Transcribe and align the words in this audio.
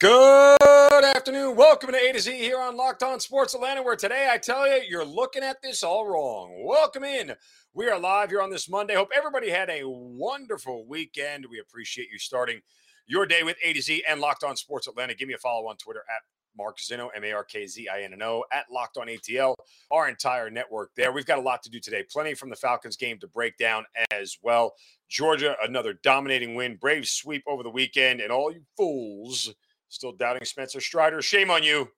Good 0.00 1.02
afternoon. 1.02 1.56
Welcome 1.56 1.90
to 1.90 1.96
A 1.96 2.12
to 2.12 2.20
Z 2.20 2.30
here 2.30 2.60
on 2.60 2.76
Locked 2.76 3.02
On 3.02 3.18
Sports 3.18 3.56
Atlanta, 3.56 3.82
where 3.82 3.96
today 3.96 4.28
I 4.30 4.38
tell 4.38 4.64
you, 4.64 4.80
you're 4.88 5.04
looking 5.04 5.42
at 5.42 5.60
this 5.60 5.82
all 5.82 6.06
wrong. 6.06 6.64
Welcome 6.64 7.02
in. 7.02 7.32
We 7.74 7.88
are 7.88 7.98
live 7.98 8.30
here 8.30 8.40
on 8.40 8.48
this 8.48 8.68
Monday. 8.70 8.94
Hope 8.94 9.08
everybody 9.12 9.50
had 9.50 9.68
a 9.68 9.82
wonderful 9.84 10.86
weekend. 10.86 11.46
We 11.50 11.58
appreciate 11.58 12.10
you 12.12 12.18
starting 12.20 12.60
your 13.08 13.26
day 13.26 13.42
with 13.42 13.56
A 13.64 13.72
to 13.72 13.82
Z 13.82 14.04
and 14.08 14.20
Locked 14.20 14.44
On 14.44 14.56
Sports 14.56 14.86
Atlanta. 14.86 15.16
Give 15.16 15.26
me 15.26 15.34
a 15.34 15.38
follow 15.38 15.66
on 15.66 15.76
Twitter 15.78 16.04
at 16.08 16.22
Mark 16.56 16.78
Zinno, 16.78 17.08
M 17.16 17.24
A 17.24 17.32
R 17.32 17.42
K 17.42 17.66
Z 17.66 17.88
I 17.88 18.02
N 18.02 18.12
N 18.12 18.22
O, 18.22 18.44
at 18.52 18.66
Locked 18.70 18.98
On 18.98 19.08
ATL, 19.08 19.56
our 19.90 20.08
entire 20.08 20.48
network 20.48 20.92
there. 20.96 21.10
We've 21.10 21.26
got 21.26 21.38
a 21.38 21.42
lot 21.42 21.64
to 21.64 21.70
do 21.70 21.80
today. 21.80 22.04
Plenty 22.08 22.34
from 22.34 22.50
the 22.50 22.56
Falcons 22.56 22.96
game 22.96 23.18
to 23.18 23.26
break 23.26 23.56
down 23.58 23.84
as 24.12 24.38
well. 24.42 24.74
Georgia, 25.08 25.56
another 25.60 25.94
dominating 26.04 26.54
win. 26.54 26.76
Braves 26.76 27.10
sweep 27.10 27.42
over 27.48 27.64
the 27.64 27.70
weekend, 27.70 28.20
and 28.20 28.30
all 28.30 28.52
you 28.52 28.62
fools 28.76 29.52
Still 29.88 30.12
doubting 30.12 30.44
Spencer 30.44 30.80
Strider. 30.80 31.22
Shame 31.22 31.50
on 31.50 31.62
you. 31.62 31.88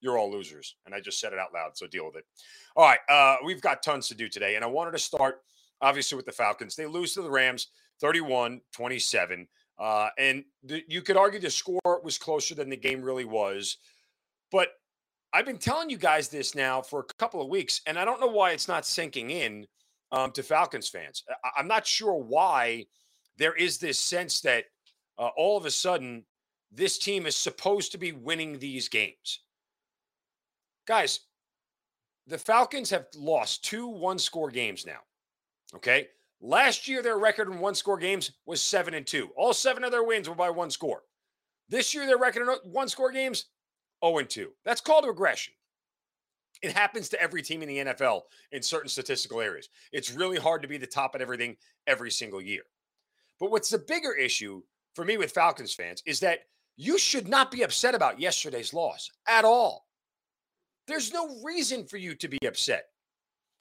You're 0.00 0.18
all 0.18 0.30
losers. 0.30 0.76
And 0.84 0.94
I 0.94 1.00
just 1.00 1.20
said 1.20 1.32
it 1.32 1.38
out 1.38 1.54
loud, 1.54 1.76
so 1.76 1.86
deal 1.86 2.06
with 2.06 2.16
it. 2.16 2.24
All 2.76 2.84
right. 2.84 2.98
Uh, 3.08 3.36
we've 3.44 3.60
got 3.60 3.82
tons 3.82 4.08
to 4.08 4.14
do 4.14 4.28
today. 4.28 4.56
And 4.56 4.64
I 4.64 4.68
wanted 4.68 4.92
to 4.92 4.98
start, 4.98 5.42
obviously, 5.80 6.16
with 6.16 6.26
the 6.26 6.32
Falcons. 6.32 6.76
They 6.76 6.86
lose 6.86 7.14
to 7.14 7.22
the 7.22 7.30
Rams 7.30 7.68
31 8.00 8.60
27. 8.72 9.48
Uh, 9.78 10.08
and 10.18 10.44
th- 10.68 10.84
you 10.88 11.02
could 11.02 11.16
argue 11.16 11.40
the 11.40 11.50
score 11.50 12.00
was 12.02 12.18
closer 12.18 12.54
than 12.54 12.68
the 12.68 12.76
game 12.76 13.02
really 13.02 13.24
was. 13.24 13.78
But 14.50 14.68
I've 15.32 15.46
been 15.46 15.58
telling 15.58 15.90
you 15.90 15.98
guys 15.98 16.28
this 16.28 16.54
now 16.54 16.80
for 16.80 17.00
a 17.00 17.14
couple 17.14 17.42
of 17.42 17.48
weeks, 17.48 17.80
and 17.86 17.98
I 17.98 18.04
don't 18.04 18.20
know 18.20 18.26
why 18.26 18.52
it's 18.52 18.68
not 18.68 18.86
sinking 18.86 19.30
in 19.30 19.66
um, 20.12 20.30
to 20.32 20.42
Falcons 20.42 20.88
fans. 20.88 21.22
I- 21.44 21.60
am 21.60 21.68
not 21.68 21.86
sure 21.86 22.14
why 22.14 22.86
there 23.36 23.54
is 23.54 23.78
this 23.78 23.98
sense 23.98 24.40
that 24.42 24.64
uh, 25.18 25.28
all 25.36 25.56
of 25.56 25.66
a 25.66 25.70
sudden 25.70 26.24
this 26.72 26.98
team 26.98 27.26
is 27.26 27.36
supposed 27.36 27.92
to 27.92 27.98
be 27.98 28.12
winning 28.12 28.58
these 28.58 28.88
games. 28.88 29.40
Guys, 30.86 31.20
the 32.26 32.38
Falcons 32.38 32.90
have 32.90 33.06
lost 33.16 33.64
two 33.64 33.86
one 33.86 34.18
score 34.18 34.50
games 34.50 34.84
now. 34.86 35.00
Okay. 35.74 36.08
Last 36.40 36.86
year, 36.86 37.02
their 37.02 37.18
record 37.18 37.48
in 37.48 37.58
one 37.58 37.74
score 37.74 37.98
games 37.98 38.32
was 38.44 38.60
seven 38.60 38.94
and 38.94 39.06
two. 39.06 39.30
All 39.36 39.54
seven 39.54 39.84
of 39.84 39.90
their 39.90 40.04
wins 40.04 40.28
were 40.28 40.34
by 40.34 40.50
one 40.50 40.70
score. 40.70 41.02
This 41.68 41.94
year, 41.94 42.06
their 42.06 42.18
record 42.18 42.42
in 42.42 42.72
one 42.72 42.88
score 42.88 43.10
games, 43.10 43.46
0 44.04 44.18
and 44.18 44.28
2. 44.28 44.52
That's 44.64 44.80
called 44.80 45.06
regression. 45.06 45.54
It 46.62 46.72
happens 46.72 47.08
to 47.10 47.20
every 47.20 47.42
team 47.42 47.62
in 47.62 47.68
the 47.68 47.78
NFL 47.78 48.22
in 48.52 48.62
certain 48.62 48.88
statistical 48.88 49.40
areas. 49.40 49.68
It's 49.92 50.12
really 50.12 50.38
hard 50.38 50.62
to 50.62 50.68
be 50.68 50.78
the 50.78 50.86
top 50.86 51.14
at 51.14 51.20
everything 51.20 51.56
every 51.86 52.10
single 52.10 52.40
year. 52.40 52.62
But 53.38 53.50
what's 53.50 53.70
the 53.70 53.78
bigger 53.78 54.14
issue 54.14 54.62
for 54.94 55.04
me 55.04 55.16
with 55.18 55.32
Falcons 55.32 55.74
fans 55.74 56.02
is 56.06 56.20
that 56.20 56.40
you 56.76 56.98
should 56.98 57.28
not 57.28 57.50
be 57.50 57.62
upset 57.62 57.94
about 57.94 58.20
yesterday's 58.20 58.74
loss 58.74 59.10
at 59.26 59.44
all. 59.44 59.86
There's 60.86 61.12
no 61.12 61.40
reason 61.42 61.86
for 61.86 61.96
you 61.96 62.14
to 62.14 62.28
be 62.28 62.38
upset. 62.46 62.86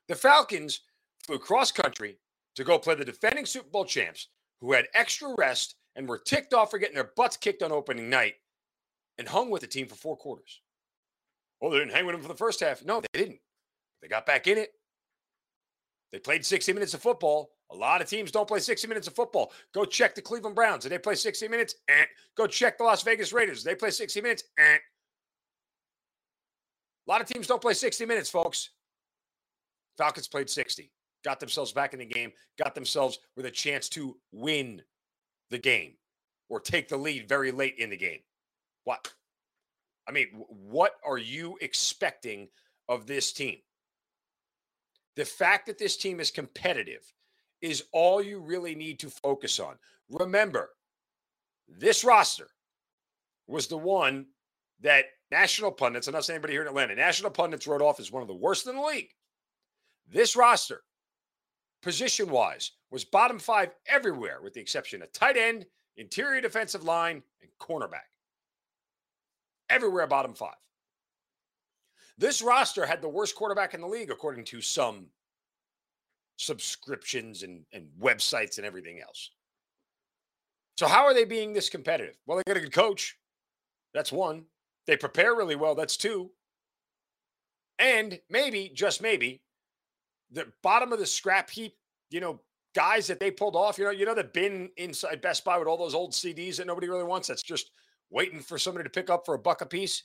The 0.08 0.16
Falcons 0.16 0.82
flew 1.26 1.40
cross 1.40 1.72
country 1.72 2.20
to 2.56 2.64
go 2.64 2.78
play 2.78 2.96
the 2.96 3.06
defending 3.06 3.46
Super 3.46 3.70
Bowl 3.70 3.86
champs 3.86 4.28
who 4.62 4.74
had 4.74 4.88
extra 4.94 5.34
rest 5.38 5.76
and 5.96 6.08
were 6.08 6.20
ticked 6.20 6.54
off 6.54 6.72
for 6.72 6.78
getting 6.78 6.96
their 6.96 7.12
butts 7.16 7.38
kicked 7.38 7.64
on 7.64 7.72
opening 7.72 8.10
night 8.10 8.36
and 9.18 9.28
hung 9.28 9.50
with 9.50 9.62
the 9.62 9.68
team 9.68 9.88
for 9.88 9.96
four 9.96 10.18
quarters. 10.18 10.62
Well, 11.60 11.72
they 11.72 11.80
didn't 11.80 11.94
hang 11.94 12.06
with 12.06 12.14
them 12.14 12.22
for 12.22 12.28
the 12.28 12.36
first 12.36 12.60
half. 12.60 12.84
No, 12.84 13.02
they 13.02 13.20
didn't. 13.20 13.40
They 14.02 14.08
got 14.08 14.26
back 14.26 14.48
in 14.48 14.58
it. 14.58 14.72
They 16.12 16.20
played 16.20 16.46
60 16.46 16.74
minutes 16.74 16.94
of 16.94 17.02
football 17.02 17.52
a 17.72 17.76
lot 17.76 18.02
of 18.02 18.08
teams 18.08 18.32
don't 18.32 18.48
play 18.48 18.60
60 18.60 18.88
minutes 18.88 19.08
of 19.08 19.16
football. 19.16 19.52
Go 19.74 19.86
check 19.86 20.14
the 20.16 20.22
Cleveland 20.22 20.56
Browns. 20.56 20.84
Did 20.84 20.92
they 20.92 21.00
play 21.00 21.16
60 21.16 21.48
minutes? 21.48 21.76
Eh. 21.90 22.06
Go 22.38 22.48
check 22.48 22.78
the 22.78 22.84
Las 22.84 23.02
Vegas 23.04 23.34
Raiders. 23.34 23.64
They 23.64 23.76
play 23.76 23.90
60 23.90 24.22
minutes? 24.22 24.44
Eh. 24.60 24.78
A 27.08 27.12
lot 27.12 27.22
of 27.22 27.28
teams 27.28 27.48
don't 27.48 27.62
play 27.62 27.74
60 27.74 28.06
minutes, 28.06 28.30
folks. 28.30 28.70
Falcons 29.98 30.28
played 30.28 30.50
60, 30.50 30.92
got 31.24 31.40
themselves 31.40 31.72
back 31.72 31.94
in 31.94 32.00
the 32.00 32.06
game, 32.06 32.32
got 32.62 32.76
themselves 32.76 33.20
with 33.38 33.46
a 33.46 33.52
chance 33.52 33.88
to 33.90 34.18
win 34.32 34.82
the 35.52 35.58
game 35.58 35.94
or 36.50 36.60
take 36.60 36.90
the 36.90 36.98
lead 36.98 37.30
very 37.30 37.52
late 37.52 37.76
in 37.78 37.90
the 37.90 37.98
game. 37.98 38.20
What? 38.84 39.14
I 40.08 40.12
mean, 40.12 40.28
what 40.50 40.96
are 41.06 41.18
you 41.18 41.58
expecting 41.62 42.50
of 42.90 43.08
this 43.08 43.32
team? 43.32 43.58
The 45.16 45.26
fact 45.26 45.68
that 45.68 45.78
this 45.78 45.96
team 45.96 46.20
is 46.20 46.30
competitive 46.30 47.12
is 47.62 47.84
all 47.92 48.22
you 48.22 48.40
really 48.40 48.76
need 48.76 49.00
to 49.00 49.10
focus 49.10 49.60
on. 49.60 49.76
Remember, 50.10 50.70
this 51.68 52.04
roster 52.04 52.48
was 53.48 53.68
the 53.68 53.78
one 53.78 54.26
that 54.82 55.06
national 55.32 55.72
pundits, 55.72 56.08
I'm 56.08 56.14
not 56.14 56.26
saying 56.26 56.36
anybody 56.36 56.54
here 56.54 56.62
in 56.62 56.68
Atlanta, 56.68 56.96
national 56.96 57.32
pundits 57.32 57.68
wrote 57.68 57.82
off 57.82 58.00
as 58.00 58.12
one 58.12 58.22
of 58.22 58.28
the 58.28 58.34
worst 58.34 58.68
in 58.68 58.76
the 58.76 58.82
league. 58.82 59.10
This 60.08 60.36
roster, 60.36 60.84
position 61.82 62.30
wise, 62.30 62.72
was 62.92 63.06
bottom 63.06 63.40
five 63.40 63.72
everywhere, 63.88 64.40
with 64.44 64.54
the 64.54 64.62
exception 64.62 65.02
of 65.02 65.12
tight 65.12 65.38
end, 65.38 65.66
interior 65.98 66.42
defensive 66.42 66.84
line, 66.84 67.24
and 67.42 67.52
cornerback. 67.60 68.10
Everywhere 69.70 70.08
bottom 70.08 70.34
five. 70.34 70.54
This 72.18 72.42
roster 72.42 72.86
had 72.86 73.02
the 73.02 73.10
worst 73.10 73.36
quarterback 73.36 73.74
in 73.74 73.82
the 73.82 73.88
league, 73.88 74.12
according 74.12 74.46
to 74.46 74.62
some 74.62 75.08
subscriptions 76.38 77.44
and, 77.44 77.64
and 77.74 77.88
websites 78.00 78.58
and 78.58 78.66
everything 78.66 79.00
else. 79.00 79.32
So, 80.78 80.88
how 80.88 81.06
are 81.06 81.14
they 81.14 81.26
being 81.26 81.54
this 81.54 81.70
competitive? 81.70 82.16
Well, 82.26 82.38
they 82.38 82.44
got 82.52 82.58
a 82.58 82.62
good 82.62 82.74
coach. 82.74 83.18
That's 83.94 84.12
one. 84.12 84.46
They 84.88 84.98
prepare 84.98 85.36
really 85.36 85.56
well. 85.56 85.76
That's 85.76 85.98
two. 85.98 86.32
And 87.80 88.20
maybe, 88.30 88.72
just 88.74 89.02
maybe, 89.02 89.42
the 90.32 90.48
bottom 90.64 90.92
of 90.92 91.00
the 91.00 91.06
scrap 91.06 91.50
heap, 91.50 91.76
you 92.10 92.20
know, 92.20 92.40
guys 92.74 93.08
that 93.08 93.20
they 93.20 93.32
pulled 93.32 93.56
off, 93.56 93.78
you 93.78 93.86
know, 93.86 93.92
you 93.92 94.06
know, 94.06 94.14
that 94.14 94.34
been 94.34 94.70
inside 94.78 95.22
Best 95.22 95.46
Buy 95.46 95.58
with 95.58 95.68
all 95.68 95.78
those 95.78 95.96
old 95.96 96.12
CDs 96.12 96.58
that 96.58 96.68
nobody 96.68 96.90
really 96.90 97.04
wants. 97.04 97.28
That's 97.28 97.44
just 97.44 97.72
waiting 98.10 98.40
for 98.40 98.58
somebody 98.58 98.84
to 98.84 98.90
pick 98.90 99.10
up 99.10 99.26
for 99.26 99.36
a 99.36 99.40
buck 99.40 99.62
a 99.62 99.66
piece. 99.66 100.04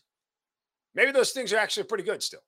Maybe 0.95 1.13
those 1.13 1.33
things 1.33 1.53
are 1.53 1.59
actually 1.59 1.85
pretty 1.85 2.05
good 2.05 2.23
still. 2.23 2.43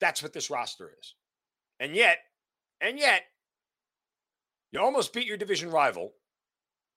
That's 0.00 0.22
what 0.22 0.32
this 0.32 0.50
roster 0.50 0.92
is. 0.98 1.14
And 1.80 1.94
yet, 1.94 2.18
and 2.80 2.98
yet, 2.98 3.22
you 4.70 4.80
almost 4.80 5.12
beat 5.12 5.26
your 5.26 5.36
division 5.36 5.70
rival 5.70 6.12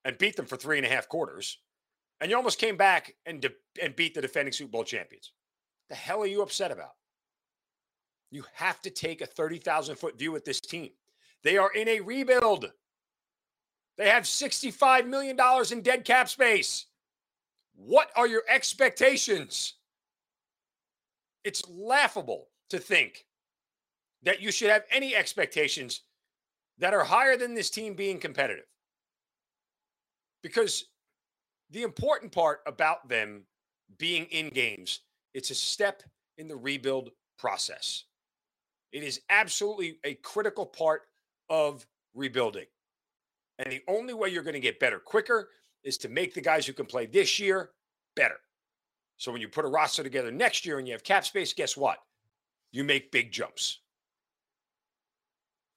and 0.04 0.18
beat 0.18 0.36
them 0.36 0.46
for 0.46 0.58
three 0.58 0.78
and 0.78 0.86
a 0.86 0.90
half 0.90 1.10
quarters. 1.10 1.58
And 2.22 2.30
you 2.30 2.38
almost 2.38 2.60
came 2.60 2.78
back 2.78 3.14
and, 3.26 3.42
de- 3.42 3.52
and 3.82 3.96
beat 3.96 4.14
the 4.14 4.22
defending 4.22 4.54
Super 4.54 4.72
Bowl 4.72 4.84
champions. 4.84 5.34
The 5.90 5.96
hell 5.96 6.22
are 6.22 6.28
you 6.28 6.42
upset 6.42 6.72
about? 6.72 6.94
You 8.32 8.44
have 8.54 8.82
to 8.82 8.90
take 8.90 9.22
a 9.22 9.26
30,000 9.26 9.96
foot 9.96 10.18
view 10.18 10.36
at 10.36 10.46
this 10.46 10.62
team. 10.62 10.92
They 11.44 11.58
are 11.58 11.72
in 11.74 11.88
a 11.88 12.00
rebuild. 12.00 12.72
They 13.98 14.10
have 14.10 14.24
$65 14.24 15.08
million 15.08 15.38
in 15.72 15.82
dead 15.82 16.06
cap 16.06 16.30
space. 16.30 16.88
What 17.76 18.10
are 18.16 18.28
your 18.28 18.44
expectations? 18.50 19.76
It's 21.44 21.68
laughable 21.70 22.48
to 22.70 22.80
think 22.80 23.26
that 24.26 24.42
you 24.42 24.52
should 24.52 24.70
have 24.70 24.84
any 24.92 25.16
expectations 25.16 26.02
that 26.78 26.94
are 26.94 27.04
higher 27.04 27.38
than 27.38 27.54
this 27.54 27.70
team 27.70 27.94
being 27.94 28.20
competitive. 28.20 28.66
Because 30.44 30.86
the 31.72 31.84
important 31.84 32.32
part 32.32 32.60
about 32.68 33.08
them 33.08 33.44
being 33.98 34.26
in 34.26 34.50
games, 34.50 35.02
it's 35.34 35.52
a 35.52 35.56
step 35.56 36.04
in 36.38 36.48
the 36.48 36.56
rebuild 36.56 37.12
process. 37.40 38.06
It 38.92 39.04
is 39.04 39.22
absolutely 39.30 40.00
a 40.04 40.16
critical 40.16 40.66
part 40.66 41.04
of 41.50 41.86
rebuilding. 42.14 42.66
And 43.60 43.72
the 43.72 43.82
only 43.88 44.14
way 44.14 44.30
you're 44.30 44.44
going 44.44 44.54
to 44.54 44.60
get 44.60 44.80
better 44.80 45.00
quicker 45.00 45.50
is 45.84 45.98
to 46.00 46.10
make 46.10 46.34
the 46.34 46.42
guys 46.42 46.66
who 46.66 46.74
can 46.74 46.86
play 46.86 47.06
this 47.06 47.40
year 47.40 47.72
better. 48.16 48.40
So 49.18 49.32
when 49.32 49.40
you 49.40 49.48
put 49.48 49.66
a 49.66 49.70
roster 49.70 50.04
together 50.04 50.32
next 50.32 50.66
year 50.66 50.78
and 50.78 50.88
you 50.88 50.94
have 50.94 51.04
cap 51.04 51.26
space, 51.26 51.54
guess 51.54 51.78
what? 51.78 52.00
You 52.72 52.84
make 52.84 53.12
big 53.12 53.32
jumps. 53.32 53.80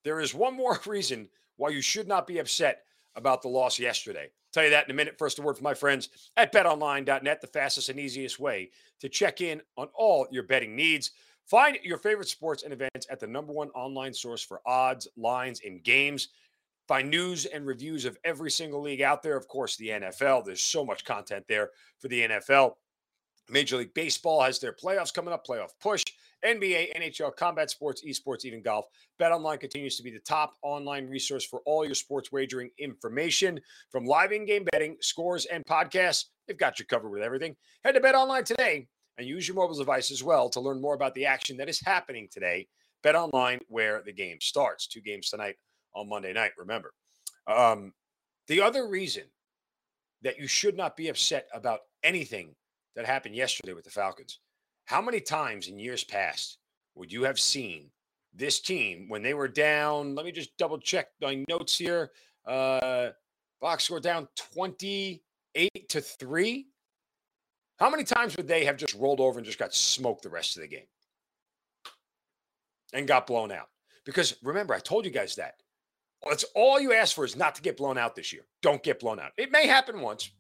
There 0.05 0.21
is 0.21 0.35
one 0.35 0.55
more 0.55 0.79
reason 0.87 1.29
why 1.57 1.71
you 1.71 1.81
should 1.81 2.09
not 2.09 2.27
be 2.27 2.39
upset 2.39 2.85
about 3.17 3.43
the 3.43 3.49
loss 3.49 3.79
yesterday. 3.79 4.25
I'll 4.25 4.53
Tell 4.53 4.65
you 4.65 4.71
that 4.71 4.87
in 4.87 4.91
a 4.91 4.95
minute. 4.95 5.19
First, 5.19 5.39
a 5.39 5.43
word 5.43 5.57
from 5.57 5.65
my 5.65 5.75
friends 5.75 6.09
at 6.37 6.53
betonline.net, 6.53 7.41
the 7.41 7.47
fastest 7.47 7.89
and 7.89 7.99
easiest 7.99 8.39
way 8.39 8.71
to 9.01 9.09
check 9.09 9.41
in 9.41 9.61
on 9.77 9.89
all 9.95 10.27
your 10.31 10.45
betting 10.45 10.75
needs. 10.75 11.11
Find 11.47 11.79
your 11.83 11.99
favorite 11.99 12.29
sports 12.29 12.63
and 12.63 12.73
events 12.73 13.07
at 13.11 13.21
the 13.21 13.27
number 13.27 13.53
one 13.53 13.71
online 13.71 14.13
source 14.13 14.43
for 14.43 14.61
odds, 14.67 15.09
lines, 15.17 15.61
and 15.65 15.83
games. 15.83 16.29
Find 16.87 17.11
news 17.11 17.45
and 17.45 17.67
reviews 17.67 18.05
of 18.05 18.17
every 18.25 18.51
single 18.51 18.81
league 18.81 19.03
out 19.03 19.23
there. 19.23 19.37
Of 19.37 19.49
course, 19.49 19.77
the 19.77 19.89
NFL. 19.89 20.45
There's 20.45 20.63
so 20.63 20.85
much 20.85 21.05
content 21.05 21.45
there 21.49 21.71
for 21.99 22.09
the 22.09 22.29
NFL. 22.29 22.73
Major 23.51 23.79
League 23.79 23.95
Baseball 23.95 24.43
has 24.43 24.59
their 24.59 24.73
playoffs 24.73 25.13
coming 25.13 25.33
up, 25.33 25.47
playoff 25.47 25.71
push. 25.81 26.05
NBA, 26.45 26.97
NHL, 26.97 27.35
combat 27.37 27.71
sports, 27.71 28.03
esports, 28.07 28.45
even 28.45 28.63
golf. 28.63 28.87
BetOnline 29.21 29.61
continues 29.61 29.97
to 29.97 30.03
be 30.03 30.11
the 30.11 30.21
top 30.21 30.55
online 30.63 31.09
resource 31.09 31.45
for 31.45 31.61
all 31.67 31.85
your 31.85 31.95
sports 31.95 32.31
wagering 32.31 32.71
information 32.79 33.61
from 33.91 34.05
live 34.05 34.33
in-game 34.33 34.67
betting, 34.71 34.97
scores, 35.01 35.47
and 35.47 35.65
podcasts. 35.67 36.27
They've 36.47 36.59
got 36.59 36.79
you 36.79 36.87
covered 36.87 37.11
with 37.11 37.23
everything. 37.23 37.57
Head 37.85 37.93
to 37.93 38.01
BetOnline 38.01 38.45
today 38.45 38.87
and 39.19 39.27
use 39.27 39.49
your 39.49 39.57
mobile 39.57 39.77
device 39.77 40.11
as 40.11 40.23
well 40.23 40.49
to 40.51 40.61
learn 40.61 40.81
more 40.81 40.95
about 40.95 41.15
the 41.15 41.27
action 41.27 41.57
that 41.57 41.69
is 41.69 41.81
happening 41.81 42.29
today. 42.31 42.67
BetOnline, 43.05 43.61
where 43.69 44.03
the 44.05 44.13
game 44.13 44.39
starts. 44.41 44.87
Two 44.87 45.01
games 45.01 45.31
tonight 45.31 45.57
on 45.95 46.09
Monday 46.09 46.33
night. 46.33 46.53
Remember, 46.57 46.93
um, 47.47 47.93
the 48.47 48.61
other 48.61 48.89
reason 48.89 49.25
that 50.23 50.39
you 50.39 50.47
should 50.47 50.77
not 50.77 50.97
be 50.97 51.09
upset 51.09 51.49
about 51.53 51.81
anything 52.03 52.55
that 52.97 53.07
happened 53.07 53.35
yesterday 53.35 53.73
with 53.73 53.85
the 53.85 53.91
Falcons. 53.91 54.41
How 54.89 55.03
many 55.03 55.21
times 55.21 55.69
in 55.69 55.79
years 55.79 56.03
past 56.03 56.57
would 56.95 57.13
you 57.13 57.25
have 57.25 57.39
seen 57.39 57.91
this 58.33 58.59
team 58.59 59.07
when 59.11 59.23
they 59.23 59.35
were 59.35 59.47
down? 59.47 60.15
Let 60.15 60.25
me 60.25 60.33
just 60.33 60.57
double 60.57 60.79
check 60.79 61.09
my 61.21 61.45
notes 61.47 61.77
here. 61.77 62.11
Uh, 62.47 63.11
Fox 63.61 63.85
scored 63.85 64.03
down 64.03 64.29
28 64.55 65.89
to 65.91 66.01
3. 66.01 66.67
How 67.79 67.91
many 67.91 68.03
times 68.03 68.35
would 68.39 68.49
they 68.49 68.65
have 68.65 68.79
just 68.79 68.95
rolled 68.95 69.21
over 69.21 69.39
and 69.39 69.45
just 69.45 69.59
got 69.59 69.75
smoked 69.75 70.23
the 70.23 70.31
rest 70.31 70.57
of 70.57 70.63
the 70.63 70.69
game 70.69 70.87
and 72.95 73.07
got 73.07 73.27
blown 73.27 73.53
out? 73.53 73.69
Because 74.07 74.37
remember, 74.43 74.73
I 74.73 74.79
told 74.79 75.05
you 75.05 75.11
guys 75.11 75.35
that. 75.35 75.57
That's 76.27 76.47
all 76.55 76.81
you 76.81 76.95
ask 76.95 77.15
for 77.15 77.27
is 77.27 77.37
not 77.37 77.55
to 77.57 77.63
get 77.63 77.77
blown 77.77 77.99
out 77.99 78.17
this 78.17 78.33
year. 78.33 78.47
Don't 78.63 78.83
get 78.83 79.01
blown 79.01 79.21
out. 79.21 79.33
It 79.37 79.53
may 79.53 79.67
happen 79.67 80.01
once, 80.01 80.31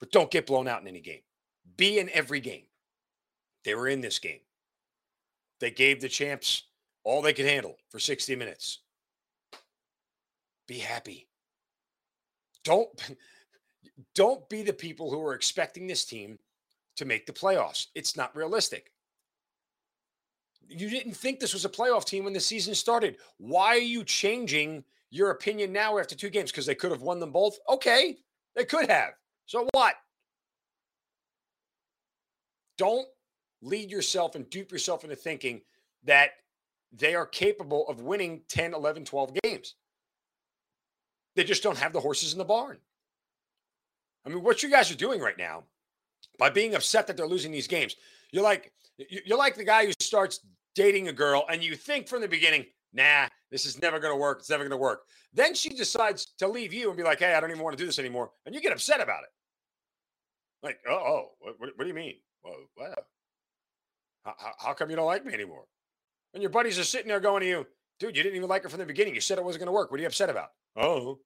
but 0.00 0.10
don't 0.10 0.28
get 0.28 0.48
blown 0.48 0.66
out 0.66 0.82
in 0.82 0.88
any 0.88 1.00
game. 1.00 1.22
Be 1.76 2.00
in 2.00 2.10
every 2.10 2.40
game. 2.40 2.64
They 3.64 3.74
were 3.74 3.88
in 3.88 4.00
this 4.00 4.18
game. 4.18 4.40
They 5.60 5.70
gave 5.70 6.00
the 6.00 6.08
champs 6.08 6.64
all 7.04 7.22
they 7.22 7.32
could 7.32 7.46
handle 7.46 7.76
for 7.88 7.98
60 7.98 8.34
minutes. 8.36 8.80
Be 10.66 10.78
happy. 10.78 11.28
Don't 12.64 12.88
don't 14.14 14.48
be 14.48 14.62
the 14.62 14.72
people 14.72 15.10
who 15.10 15.24
are 15.26 15.34
expecting 15.34 15.86
this 15.86 16.04
team 16.04 16.38
to 16.96 17.04
make 17.04 17.26
the 17.26 17.32
playoffs. 17.32 17.86
It's 17.94 18.16
not 18.16 18.34
realistic. 18.36 18.92
You 20.68 20.88
didn't 20.88 21.14
think 21.14 21.40
this 21.40 21.54
was 21.54 21.64
a 21.64 21.70
playoff 21.70 22.04
team 22.04 22.24
when 22.24 22.32
the 22.32 22.40
season 22.40 22.74
started. 22.74 23.16
Why 23.38 23.68
are 23.68 23.78
you 23.78 24.04
changing 24.04 24.84
your 25.10 25.30
opinion 25.30 25.72
now 25.72 25.98
after 25.98 26.14
two 26.14 26.30
games? 26.30 26.52
Because 26.52 26.66
they 26.66 26.74
could 26.74 26.92
have 26.92 27.02
won 27.02 27.18
them 27.18 27.32
both? 27.32 27.58
Okay, 27.68 28.18
they 28.54 28.64
could 28.64 28.88
have. 28.88 29.14
So 29.46 29.66
what? 29.72 29.96
Don't 32.78 33.08
lead 33.62 33.90
yourself 33.90 34.34
and 34.34 34.48
dupe 34.50 34.72
yourself 34.72 35.04
into 35.04 35.16
thinking 35.16 35.60
that 36.04 36.30
they 36.92 37.14
are 37.14 37.26
capable 37.26 37.86
of 37.88 38.02
winning 38.02 38.42
10, 38.48 38.74
11, 38.74 39.04
12 39.04 39.34
games. 39.42 39.74
They 41.36 41.44
just 41.44 41.62
don't 41.62 41.78
have 41.78 41.92
the 41.92 42.00
horses 42.00 42.32
in 42.32 42.38
the 42.38 42.44
barn. 42.44 42.78
I 44.26 44.28
mean, 44.28 44.42
what 44.42 44.62
you 44.62 44.70
guys 44.70 44.90
are 44.90 44.96
doing 44.96 45.20
right 45.20 45.38
now 45.38 45.64
by 46.38 46.50
being 46.50 46.74
upset 46.74 47.06
that 47.06 47.16
they're 47.16 47.26
losing 47.26 47.52
these 47.52 47.68
games, 47.68 47.96
you're 48.32 48.44
like 48.44 48.72
you're 48.98 49.38
like 49.38 49.56
the 49.56 49.64
guy 49.64 49.86
who 49.86 49.92
starts 50.00 50.40
dating 50.74 51.08
a 51.08 51.12
girl 51.12 51.46
and 51.48 51.62
you 51.62 51.74
think 51.74 52.06
from 52.06 52.20
the 52.20 52.28
beginning, 52.28 52.66
nah, 52.92 53.26
this 53.50 53.64
is 53.64 53.80
never 53.80 53.98
going 53.98 54.12
to 54.12 54.20
work. 54.20 54.40
It's 54.40 54.50
never 54.50 54.62
going 54.62 54.70
to 54.70 54.76
work. 54.76 55.02
Then 55.32 55.54
she 55.54 55.70
decides 55.70 56.26
to 56.38 56.48
leave 56.48 56.72
you 56.72 56.88
and 56.88 56.96
be 56.96 57.02
like, 57.02 57.20
hey, 57.20 57.34
I 57.34 57.40
don't 57.40 57.50
even 57.50 57.62
want 57.62 57.76
to 57.76 57.82
do 57.82 57.86
this 57.86 57.98
anymore. 57.98 58.30
And 58.44 58.54
you 58.54 58.60
get 58.60 58.72
upset 58.72 59.00
about 59.00 59.22
it. 59.22 59.30
Like, 60.62 60.78
oh, 60.88 61.30
what, 61.40 61.54
what 61.58 61.78
do 61.78 61.86
you 61.86 61.94
mean? 61.94 62.16
How, 64.24 64.34
how 64.58 64.72
come 64.74 64.90
you 64.90 64.96
don't 64.96 65.06
like 65.06 65.24
me 65.24 65.32
anymore? 65.32 65.64
And 66.34 66.42
your 66.42 66.50
buddies 66.50 66.78
are 66.78 66.84
sitting 66.84 67.08
there 67.08 67.20
going 67.20 67.42
to 67.42 67.48
you, 67.48 67.66
dude, 67.98 68.16
you 68.16 68.22
didn't 68.22 68.36
even 68.36 68.48
like 68.48 68.62
her 68.62 68.68
from 68.68 68.80
the 68.80 68.86
beginning. 68.86 69.14
You 69.14 69.20
said 69.20 69.38
it 69.38 69.44
wasn't 69.44 69.60
going 69.60 69.66
to 69.66 69.72
work. 69.72 69.90
What 69.90 69.98
are 69.98 70.02
you 70.02 70.06
upset 70.06 70.30
about? 70.30 70.50
Oh, 70.76 71.18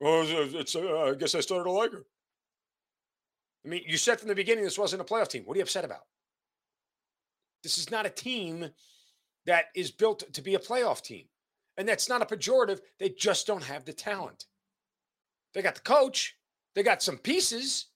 well, 0.00 0.22
it's, 0.22 0.54
it's 0.54 0.76
uh, 0.76 1.10
I 1.10 1.14
guess 1.14 1.34
I 1.34 1.40
started 1.40 1.64
to 1.64 1.72
like 1.72 1.92
her. 1.92 2.04
I 3.64 3.68
mean, 3.68 3.82
you 3.86 3.96
said 3.96 4.18
from 4.18 4.28
the 4.28 4.34
beginning 4.34 4.64
this 4.64 4.78
wasn't 4.78 5.02
a 5.02 5.04
playoff 5.04 5.28
team. 5.28 5.42
What 5.44 5.56
are 5.56 5.58
you 5.58 5.64
upset 5.64 5.84
about? 5.84 6.02
This 7.62 7.78
is 7.78 7.90
not 7.90 8.06
a 8.06 8.10
team 8.10 8.70
that 9.46 9.66
is 9.74 9.90
built 9.90 10.32
to 10.32 10.42
be 10.42 10.54
a 10.54 10.60
playoff 10.60 11.02
team. 11.02 11.24
And 11.76 11.88
that's 11.88 12.08
not 12.08 12.22
a 12.22 12.26
pejorative. 12.26 12.80
They 12.98 13.10
just 13.10 13.46
don't 13.46 13.64
have 13.64 13.84
the 13.84 13.92
talent. 13.92 14.46
They 15.54 15.62
got 15.62 15.74
the 15.74 15.80
coach, 15.80 16.36
they 16.74 16.82
got 16.82 17.02
some 17.02 17.18
pieces, 17.18 17.86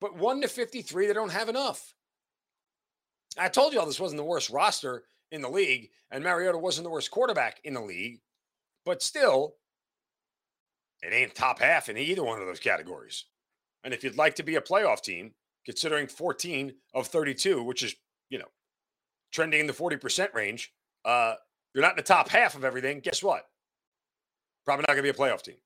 but 0.00 0.16
1 0.16 0.42
to 0.42 0.48
53, 0.48 1.06
they 1.06 1.12
don't 1.12 1.32
have 1.32 1.48
enough. 1.48 1.94
I 3.38 3.48
told 3.48 3.72
you 3.72 3.80
all 3.80 3.86
this 3.86 4.00
wasn't 4.00 4.18
the 4.18 4.24
worst 4.24 4.50
roster 4.50 5.04
in 5.30 5.42
the 5.42 5.48
league, 5.48 5.90
and 6.10 6.22
Mariota 6.22 6.58
wasn't 6.58 6.84
the 6.84 6.90
worst 6.90 7.10
quarterback 7.10 7.60
in 7.64 7.74
the 7.74 7.80
league, 7.80 8.20
but 8.84 9.02
still, 9.02 9.56
it 11.02 11.12
ain't 11.12 11.34
top 11.34 11.58
half 11.58 11.88
in 11.88 11.96
either 11.96 12.22
one 12.22 12.40
of 12.40 12.46
those 12.46 12.60
categories. 12.60 13.24
And 13.82 13.92
if 13.92 14.04
you'd 14.04 14.16
like 14.16 14.36
to 14.36 14.42
be 14.42 14.56
a 14.56 14.60
playoff 14.60 15.02
team, 15.02 15.32
considering 15.64 16.06
14 16.06 16.74
of 16.94 17.06
32, 17.06 17.62
which 17.62 17.82
is, 17.82 17.94
you 18.30 18.38
know, 18.38 18.48
trending 19.32 19.60
in 19.60 19.66
the 19.66 19.72
40% 19.72 20.32
range, 20.32 20.72
uh, 21.04 21.34
you're 21.74 21.82
not 21.82 21.92
in 21.92 21.96
the 21.96 22.02
top 22.02 22.28
half 22.28 22.54
of 22.54 22.64
everything. 22.64 23.00
Guess 23.00 23.22
what? 23.22 23.44
Probably 24.64 24.82
not 24.82 24.94
going 24.94 24.98
to 24.98 25.02
be 25.02 25.08
a 25.08 25.12
playoff 25.12 25.42
team. 25.42 25.56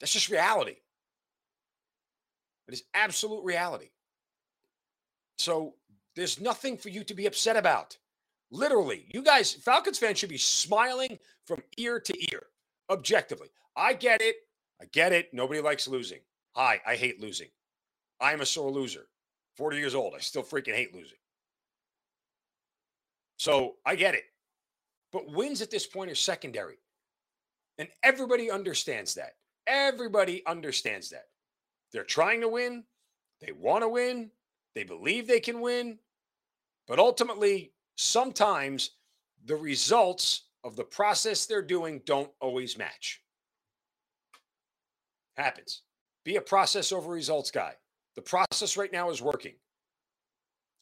That's 0.00 0.12
just 0.12 0.28
reality. 0.28 0.76
It 2.68 2.74
is 2.74 2.82
absolute 2.92 3.44
reality. 3.44 3.90
So 5.38 5.74
there's 6.14 6.40
nothing 6.40 6.76
for 6.76 6.88
you 6.88 7.04
to 7.04 7.14
be 7.14 7.26
upset 7.26 7.56
about. 7.56 7.96
Literally, 8.50 9.06
you 9.12 9.22
guys, 9.22 9.52
Falcons 9.52 9.98
fans 9.98 10.18
should 10.18 10.28
be 10.28 10.38
smiling 10.38 11.18
from 11.46 11.62
ear 11.78 11.98
to 11.98 12.32
ear, 12.32 12.46
objectively. 12.90 13.48
I 13.76 13.94
get 13.94 14.20
it. 14.20 14.36
I 14.80 14.84
get 14.92 15.12
it. 15.12 15.32
Nobody 15.32 15.60
likes 15.60 15.88
losing. 15.88 16.20
Hi, 16.54 16.80
I 16.86 16.96
hate 16.96 17.20
losing. 17.20 17.48
I 18.20 18.32
am 18.32 18.42
a 18.42 18.46
sore 18.46 18.70
loser. 18.70 19.06
40 19.56 19.78
years 19.78 19.94
old. 19.94 20.14
I 20.14 20.18
still 20.18 20.42
freaking 20.42 20.74
hate 20.74 20.94
losing. 20.94 21.18
So 23.38 23.76
I 23.86 23.96
get 23.96 24.14
it. 24.14 24.24
But 25.12 25.32
wins 25.32 25.62
at 25.62 25.70
this 25.70 25.86
point 25.86 26.10
are 26.10 26.14
secondary. 26.14 26.76
And 27.78 27.88
everybody 28.02 28.50
understands 28.50 29.14
that. 29.14 29.32
Everybody 29.66 30.42
understands 30.46 31.10
that. 31.10 31.24
They're 31.92 32.04
trying 32.04 32.40
to 32.42 32.48
win. 32.48 32.84
They 33.40 33.52
want 33.52 33.82
to 33.82 33.88
win. 33.88 34.30
They 34.74 34.84
believe 34.84 35.26
they 35.26 35.40
can 35.40 35.60
win. 35.60 35.98
But 36.86 36.98
ultimately, 36.98 37.72
sometimes 37.96 38.90
the 39.44 39.56
results 39.56 40.46
of 40.64 40.76
the 40.76 40.84
process 40.84 41.46
they're 41.46 41.62
doing 41.62 42.00
don't 42.04 42.30
always 42.40 42.78
match. 42.78 43.22
Happens. 45.36 45.82
Be 46.24 46.36
a 46.36 46.40
process 46.40 46.92
over 46.92 47.10
results 47.10 47.50
guy. 47.50 47.74
The 48.14 48.22
process 48.22 48.76
right 48.76 48.92
now 48.92 49.10
is 49.10 49.22
working. 49.22 49.54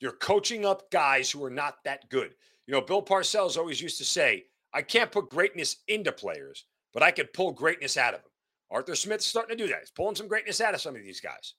You're 0.01 0.13
coaching 0.13 0.65
up 0.65 0.91
guys 0.91 1.31
who 1.31 1.45
are 1.45 1.51
not 1.51 1.77
that 1.85 2.09
good. 2.11 2.35
You 2.67 2.75
know, 2.75 2.81
Bill 2.81 3.03
Parcells 3.03 3.57
always 3.57 3.81
used 3.81 3.99
to 3.99 4.05
say, 4.05 4.47
I 4.73 4.83
can't 4.83 5.13
put 5.13 5.31
greatness 5.31 5.77
into 5.89 6.13
players, 6.13 6.65
but 6.93 7.03
I 7.03 7.11
could 7.11 7.33
pull 7.33 7.53
greatness 7.53 7.97
out 7.97 8.15
of 8.15 8.23
them. 8.23 8.31
Arthur 8.71 8.95
Smith's 8.95 9.27
starting 9.27 9.57
to 9.57 9.65
do 9.65 9.69
that. 9.71 9.81
He's 9.81 9.91
pulling 9.91 10.15
some 10.15 10.29
greatness 10.29 10.61
out 10.61 10.75
of 10.75 10.81
some 10.81 10.95
of 10.95 11.03
these 11.03 11.21
guys. 11.21 11.55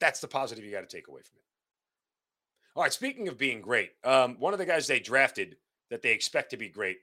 That's 0.00 0.20
the 0.20 0.28
positive 0.28 0.64
you 0.64 0.70
got 0.70 0.88
to 0.88 0.96
take 0.96 1.08
away 1.08 1.22
from 1.22 1.36
it. 1.36 1.44
All 2.76 2.82
right. 2.82 2.92
Speaking 2.92 3.28
of 3.28 3.38
being 3.38 3.60
great, 3.60 3.92
um, 4.04 4.36
one 4.38 4.52
of 4.52 4.58
the 4.58 4.66
guys 4.66 4.86
they 4.86 5.00
drafted 5.00 5.56
that 5.90 6.02
they 6.02 6.12
expect 6.12 6.50
to 6.50 6.56
be 6.56 6.68
great 6.68 6.98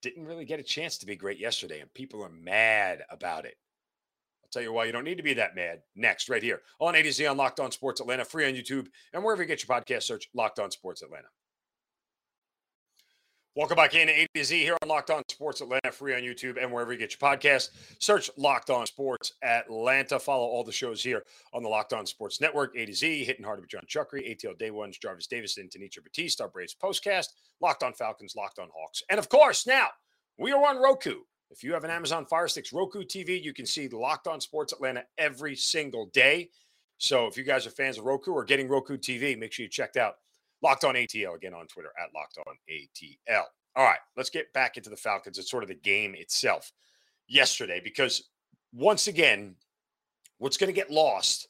didn't 0.00 0.26
really 0.26 0.44
get 0.44 0.60
a 0.60 0.64
chance 0.64 0.98
to 0.98 1.06
be 1.06 1.16
great 1.16 1.38
yesterday, 1.38 1.80
and 1.80 1.92
people 1.94 2.22
are 2.22 2.30
mad 2.30 3.02
about 3.10 3.46
it. 3.46 3.56
I'll 4.42 4.50
tell 4.50 4.62
you 4.62 4.72
why 4.72 4.84
you 4.84 4.92
don't 4.92 5.04
need 5.04 5.16
to 5.16 5.22
be 5.22 5.34
that 5.34 5.56
mad. 5.56 5.80
Next, 5.96 6.28
right 6.28 6.42
here 6.42 6.60
on 6.78 6.94
A 6.94 7.02
to 7.02 7.12
Z 7.12 7.26
on 7.26 7.36
Locked 7.36 7.60
On 7.60 7.70
Sports 7.70 8.00
Atlanta, 8.00 8.24
free 8.24 8.46
on 8.46 8.54
YouTube, 8.54 8.88
and 9.12 9.24
wherever 9.24 9.42
you 9.42 9.48
get 9.48 9.66
your 9.66 9.74
podcast, 9.74 10.02
search 10.02 10.28
Locked 10.34 10.58
On 10.58 10.70
Sports 10.70 11.02
Atlanta. 11.02 11.28
Welcome 13.56 13.76
back 13.76 13.94
in 13.94 14.08
A 14.08 14.26
to 14.34 14.42
Z 14.42 14.58
here 14.58 14.76
on 14.82 14.88
Locked 14.88 15.10
On 15.10 15.22
Sports 15.28 15.60
Atlanta, 15.60 15.92
free 15.92 16.12
on 16.12 16.22
YouTube 16.22 16.60
and 16.60 16.72
wherever 16.72 16.92
you 16.92 16.98
get 16.98 17.12
your 17.12 17.30
podcast. 17.30 17.68
Search 18.00 18.28
Locked 18.36 18.68
On 18.68 18.84
Sports 18.84 19.34
Atlanta. 19.44 20.18
Follow 20.18 20.44
all 20.44 20.64
the 20.64 20.72
shows 20.72 21.00
here 21.00 21.22
on 21.52 21.62
the 21.62 21.68
Locked 21.68 21.92
On 21.92 22.04
Sports 22.04 22.40
Network. 22.40 22.74
A 22.76 22.84
to 22.84 22.92
Z, 22.92 23.24
hitting 23.24 23.44
hard 23.44 23.60
with 23.60 23.70
John 23.70 23.84
Chuckery, 23.86 24.28
ATL 24.28 24.58
Day 24.58 24.72
Ones, 24.72 24.98
Jarvis 24.98 25.28
Davison, 25.28 25.68
Tenitra 25.68 26.02
Batiste, 26.02 26.40
our 26.40 26.48
Braves 26.48 26.74
postcast, 26.74 27.26
Locked 27.60 27.84
On 27.84 27.92
Falcons, 27.92 28.34
Locked 28.34 28.58
On 28.58 28.68
Hawks, 28.74 29.04
and 29.08 29.20
of 29.20 29.28
course 29.28 29.68
now 29.68 29.86
We 30.36 30.50
are 30.50 30.66
on 30.66 30.82
Roku. 30.82 31.20
If 31.52 31.62
you 31.62 31.74
have 31.74 31.84
an 31.84 31.90
Amazon 31.90 32.26
Fire 32.26 32.48
Sticks 32.48 32.72
Roku 32.72 33.04
TV, 33.04 33.40
you 33.40 33.54
can 33.54 33.66
see 33.66 33.86
Locked 33.86 34.26
On 34.26 34.40
Sports 34.40 34.72
Atlanta 34.72 35.04
every 35.16 35.54
single 35.54 36.06
day. 36.06 36.50
So 36.98 37.28
if 37.28 37.36
you 37.36 37.44
guys 37.44 37.68
are 37.68 37.70
fans 37.70 37.98
of 37.98 38.04
Roku 38.04 38.32
or 38.32 38.42
getting 38.42 38.66
Roku 38.66 38.96
TV, 38.96 39.38
make 39.38 39.52
sure 39.52 39.62
you 39.62 39.70
checked 39.70 39.96
out 39.96 40.14
Locked 40.64 40.84
On 40.84 40.94
ATL 40.94 41.36
again 41.36 41.52
on 41.52 41.66
Twitter 41.66 41.92
at 42.02 42.08
Locked 42.14 42.38
On 42.38 42.56
ATL. 42.70 43.44
All 43.76 43.84
right, 43.84 43.98
let's 44.16 44.30
get 44.30 44.50
back 44.54 44.78
into 44.78 44.88
the 44.88 44.96
Falcons. 44.96 45.38
It's 45.38 45.50
sort 45.50 45.62
of 45.62 45.68
the 45.68 45.74
game 45.74 46.14
itself 46.14 46.72
yesterday 47.28 47.82
because 47.84 48.30
once 48.72 49.06
again, 49.06 49.56
what's 50.38 50.56
going 50.56 50.68
to 50.68 50.74
get 50.74 50.90
lost 50.90 51.48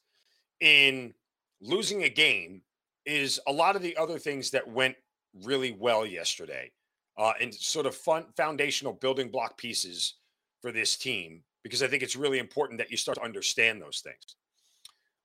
in 0.61 1.15
losing 1.61 2.03
a 2.03 2.09
game 2.09 2.63
is 3.07 3.41
a 3.47 3.53
lot 3.53 3.77
of 3.77 3.83
the 3.83 3.97
other 3.97 4.19
things 4.19 4.51
that 4.51 4.67
went 4.67 4.97
really 5.45 5.73
well 5.73 6.05
yesterday 6.05 6.73
uh, 7.17 7.33
and 7.41 7.55
sort 7.55 7.87
of 7.87 7.95
fun 7.95 8.25
foundational 8.37 8.95
building 8.95 9.29
block 9.29 9.57
pieces 9.57 10.15
for 10.61 10.73
this 10.73 10.97
team 10.97 11.43
because 11.63 11.85
I 11.85 11.87
think 11.87 12.03
it's 12.03 12.17
really 12.17 12.41
important 12.41 12.79
that 12.79 12.91
you 12.91 12.97
start 12.97 13.19
to 13.19 13.25
understand 13.25 13.81
those 13.81 14.01
things. 14.01 14.37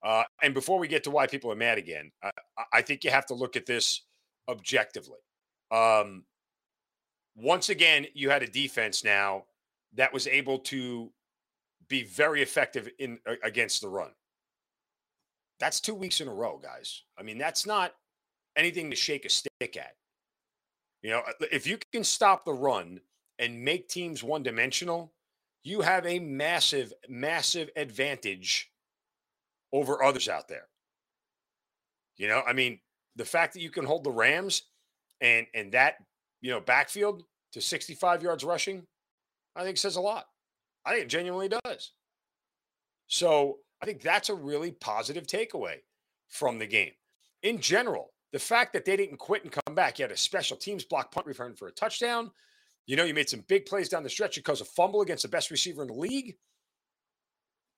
Uh, 0.03 0.23
and 0.41 0.53
before 0.53 0.79
we 0.79 0.87
get 0.87 1.03
to 1.03 1.11
why 1.11 1.27
people 1.27 1.51
are 1.51 1.55
mad 1.55 1.77
again, 1.77 2.11
I, 2.23 2.31
I 2.73 2.81
think 2.81 3.03
you 3.03 3.11
have 3.11 3.25
to 3.27 3.33
look 3.33 3.55
at 3.55 3.65
this 3.65 4.03
objectively. 4.47 5.19
Um, 5.71 6.23
once 7.35 7.69
again, 7.69 8.07
you 8.13 8.29
had 8.29 8.43
a 8.43 8.47
defense 8.47 9.03
now 9.03 9.45
that 9.93 10.13
was 10.13 10.27
able 10.27 10.59
to 10.59 11.11
be 11.87 12.03
very 12.03 12.41
effective 12.41 12.89
in 12.99 13.19
against 13.43 13.81
the 13.81 13.89
run. 13.89 14.11
That's 15.59 15.81
two 15.81 15.95
weeks 15.95 16.21
in 16.21 16.27
a 16.27 16.33
row, 16.33 16.59
guys. 16.61 17.03
I 17.17 17.23
mean, 17.23 17.37
that's 17.37 17.65
not 17.65 17.93
anything 18.55 18.89
to 18.89 18.95
shake 18.95 19.25
a 19.25 19.29
stick 19.29 19.77
at. 19.77 19.95
You 21.01 21.11
know, 21.11 21.19
uh, 21.19 21.45
if 21.51 21.65
you 21.67 21.77
can 21.91 22.03
stop 22.03 22.45
the 22.45 22.53
run 22.53 23.01
and 23.39 23.63
make 23.63 23.89
teams 23.89 24.23
one 24.23 24.43
dimensional, 24.43 25.13
you 25.63 25.81
have 25.81 26.05
a 26.05 26.19
massive, 26.19 26.93
massive 27.07 27.69
advantage 27.75 28.71
over 29.71 30.03
others 30.03 30.27
out 30.27 30.47
there. 30.47 30.67
You 32.17 32.27
know, 32.27 32.41
I 32.45 32.53
mean, 32.53 32.79
the 33.15 33.25
fact 33.25 33.53
that 33.53 33.61
you 33.61 33.69
can 33.69 33.85
hold 33.85 34.03
the 34.03 34.11
Rams 34.11 34.63
and 35.21 35.47
and 35.53 35.71
that, 35.71 35.95
you 36.41 36.51
know, 36.51 36.59
backfield 36.59 37.23
to 37.53 37.61
65 37.61 38.23
yards 38.23 38.43
rushing, 38.43 38.83
I 39.55 39.63
think 39.63 39.77
says 39.77 39.95
a 39.95 40.01
lot. 40.01 40.25
I 40.85 40.91
think 40.91 41.03
it 41.03 41.09
genuinely 41.09 41.49
does. 41.49 41.91
So 43.07 43.57
I 43.81 43.85
think 43.85 44.01
that's 44.01 44.29
a 44.29 44.35
really 44.35 44.71
positive 44.71 45.25
takeaway 45.25 45.77
from 46.27 46.59
the 46.59 46.67
game. 46.67 46.91
In 47.43 47.59
general, 47.59 48.13
the 48.31 48.39
fact 48.39 48.73
that 48.73 48.85
they 48.85 48.95
didn't 48.95 49.17
quit 49.17 49.43
and 49.43 49.51
come 49.51 49.75
back, 49.75 49.97
you 49.97 50.03
had 50.03 50.11
a 50.11 50.17
special 50.17 50.57
teams 50.57 50.83
block 50.83 51.11
punt 51.11 51.25
return 51.25 51.55
for 51.55 51.67
a 51.67 51.71
touchdown. 51.71 52.31
You 52.85 52.95
know, 52.95 53.03
you 53.03 53.13
made 53.13 53.29
some 53.29 53.43
big 53.47 53.65
plays 53.65 53.89
down 53.89 54.03
the 54.03 54.09
stretch 54.09 54.35
because 54.35 54.61
of 54.61 54.67
a 54.67 54.71
fumble 54.71 55.01
against 55.01 55.23
the 55.23 55.29
best 55.29 55.51
receiver 55.51 55.81
in 55.81 55.87
the 55.87 55.93
league. 55.93 56.35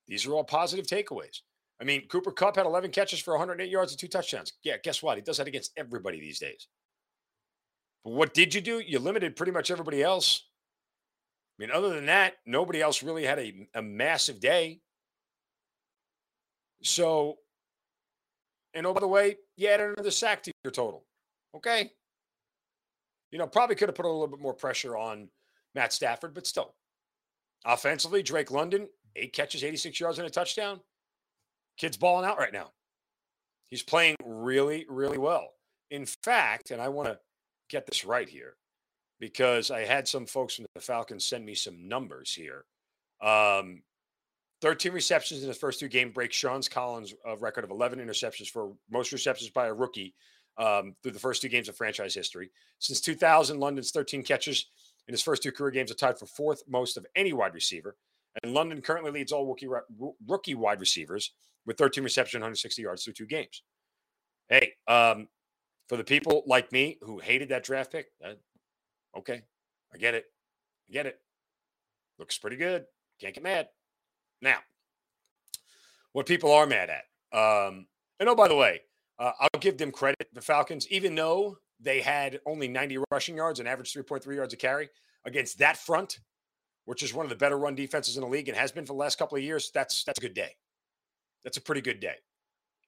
These 0.08 0.26
are 0.26 0.32
all 0.32 0.44
positive 0.44 0.86
takeaways. 0.86 1.40
I 1.82 1.84
mean, 1.84 2.06
Cooper 2.06 2.30
Kupp 2.30 2.54
had 2.54 2.64
11 2.64 2.92
catches 2.92 3.18
for 3.18 3.32
108 3.32 3.68
yards 3.68 3.90
and 3.90 3.98
two 3.98 4.06
touchdowns. 4.06 4.52
Yeah, 4.62 4.76
guess 4.84 5.02
what? 5.02 5.16
He 5.18 5.22
does 5.22 5.38
that 5.38 5.48
against 5.48 5.72
everybody 5.76 6.20
these 6.20 6.38
days. 6.38 6.68
But 8.04 8.12
what 8.12 8.34
did 8.34 8.54
you 8.54 8.60
do? 8.60 8.78
You 8.78 9.00
limited 9.00 9.34
pretty 9.34 9.50
much 9.50 9.68
everybody 9.68 10.00
else. 10.00 10.46
I 11.58 11.62
mean, 11.62 11.72
other 11.72 11.92
than 11.92 12.06
that, 12.06 12.34
nobody 12.46 12.80
else 12.80 13.02
really 13.02 13.24
had 13.24 13.40
a, 13.40 13.66
a 13.74 13.82
massive 13.82 14.38
day. 14.38 14.78
So, 16.84 17.38
and 18.74 18.86
oh, 18.86 18.94
by 18.94 19.00
the 19.00 19.08
way, 19.08 19.38
you 19.56 19.66
added 19.66 19.94
another 19.94 20.12
sack 20.12 20.44
to 20.44 20.52
your 20.62 20.70
total. 20.70 21.04
Okay. 21.56 21.90
You 23.32 23.38
know, 23.38 23.48
probably 23.48 23.74
could 23.74 23.88
have 23.88 23.96
put 23.96 24.06
a 24.06 24.08
little 24.08 24.28
bit 24.28 24.40
more 24.40 24.54
pressure 24.54 24.96
on 24.96 25.28
Matt 25.74 25.92
Stafford, 25.92 26.32
but 26.32 26.46
still. 26.46 26.76
Offensively, 27.64 28.22
Drake 28.22 28.52
London, 28.52 28.86
eight 29.16 29.32
catches, 29.32 29.64
86 29.64 29.98
yards, 29.98 30.18
and 30.18 30.28
a 30.28 30.30
touchdown. 30.30 30.78
Kid's 31.76 31.96
balling 31.96 32.26
out 32.26 32.38
right 32.38 32.52
now. 32.52 32.70
He's 33.68 33.82
playing 33.82 34.16
really, 34.24 34.86
really 34.88 35.18
well. 35.18 35.54
In 35.90 36.06
fact, 36.06 36.70
and 36.70 36.80
I 36.80 36.88
want 36.88 37.08
to 37.08 37.18
get 37.68 37.86
this 37.86 38.04
right 38.04 38.28
here 38.28 38.56
because 39.18 39.70
I 39.70 39.84
had 39.84 40.06
some 40.06 40.26
folks 40.26 40.56
from 40.56 40.66
the 40.74 40.80
Falcons 40.80 41.24
send 41.24 41.46
me 41.46 41.54
some 41.54 41.88
numbers 41.88 42.34
here. 42.34 42.64
Um, 43.22 43.82
13 44.62 44.92
receptions 44.92 45.42
in 45.42 45.48
his 45.48 45.58
first 45.58 45.80
two 45.80 45.88
game 45.88 46.10
breaks 46.10 46.36
Shawn's 46.36 46.68
Collins 46.68 47.14
uh, 47.28 47.36
record 47.38 47.64
of 47.64 47.70
11 47.70 47.98
interceptions 47.98 48.48
for 48.48 48.72
most 48.90 49.12
receptions 49.12 49.50
by 49.50 49.66
a 49.66 49.74
rookie 49.74 50.14
um, 50.58 50.94
through 51.02 51.12
the 51.12 51.18
first 51.18 51.42
two 51.42 51.48
games 51.48 51.68
of 51.68 51.76
franchise 51.76 52.14
history. 52.14 52.50
Since 52.78 53.00
2000, 53.00 53.58
London's 53.58 53.90
13 53.90 54.22
catches 54.22 54.66
in 55.08 55.14
his 55.14 55.22
first 55.22 55.42
two 55.42 55.52
career 55.52 55.70
games 55.70 55.90
are 55.90 55.94
tied 55.94 56.18
for 56.18 56.26
fourth 56.26 56.62
most 56.68 56.96
of 56.96 57.06
any 57.16 57.32
wide 57.32 57.54
receiver. 57.54 57.96
And 58.42 58.54
London 58.54 58.80
currently 58.80 59.10
leads 59.10 59.32
all 59.32 59.46
rookie, 59.46 59.68
rookie 60.26 60.54
wide 60.54 60.80
receivers 60.80 61.32
with 61.66 61.78
13 61.78 62.02
receptions, 62.04 62.40
160 62.40 62.82
yards 62.82 63.04
through 63.04 63.14
two 63.14 63.26
games. 63.26 63.62
Hey, 64.48 64.72
um, 64.88 65.28
for 65.88 65.96
the 65.96 66.04
people 66.04 66.42
like 66.46 66.72
me 66.72 66.98
who 67.02 67.18
hated 67.18 67.48
that 67.50 67.64
draft 67.64 67.92
pick, 67.92 68.06
uh, 68.24 68.34
okay, 69.16 69.42
I 69.92 69.98
get 69.98 70.14
it. 70.14 70.26
I 70.88 70.92
get 70.92 71.06
it. 71.06 71.18
Looks 72.18 72.38
pretty 72.38 72.56
good. 72.56 72.84
Can't 73.20 73.34
get 73.34 73.42
mad. 73.42 73.68
Now, 74.40 74.58
what 76.12 76.26
people 76.26 76.52
are 76.52 76.66
mad 76.66 76.90
at, 76.90 77.04
um, 77.36 77.86
and 78.20 78.28
oh, 78.28 78.34
by 78.34 78.48
the 78.48 78.56
way, 78.56 78.80
uh, 79.18 79.32
I'll 79.40 79.60
give 79.60 79.78
them 79.78 79.90
credit. 79.90 80.28
The 80.32 80.40
Falcons, 80.40 80.86
even 80.90 81.14
though 81.14 81.56
they 81.80 82.00
had 82.00 82.40
only 82.46 82.68
90 82.68 82.98
rushing 83.10 83.36
yards 83.36 83.60
and 83.60 83.68
average 83.68 83.92
3.3 83.92 84.34
yards 84.34 84.54
a 84.54 84.56
carry 84.56 84.88
against 85.24 85.58
that 85.58 85.76
front, 85.76 86.18
which 86.84 87.02
is 87.02 87.14
one 87.14 87.24
of 87.24 87.30
the 87.30 87.36
better 87.36 87.58
run 87.58 87.74
defenses 87.74 88.16
in 88.16 88.22
the 88.22 88.28
league 88.28 88.48
and 88.48 88.56
has 88.56 88.72
been 88.72 88.84
for 88.84 88.92
the 88.92 88.98
last 88.98 89.18
couple 89.18 89.36
of 89.36 89.44
years, 89.44 89.70
that's 89.72 90.04
that's 90.04 90.18
a 90.18 90.22
good 90.22 90.34
day. 90.34 90.56
That's 91.44 91.56
a 91.56 91.60
pretty 91.60 91.80
good 91.80 92.00
day. 92.00 92.16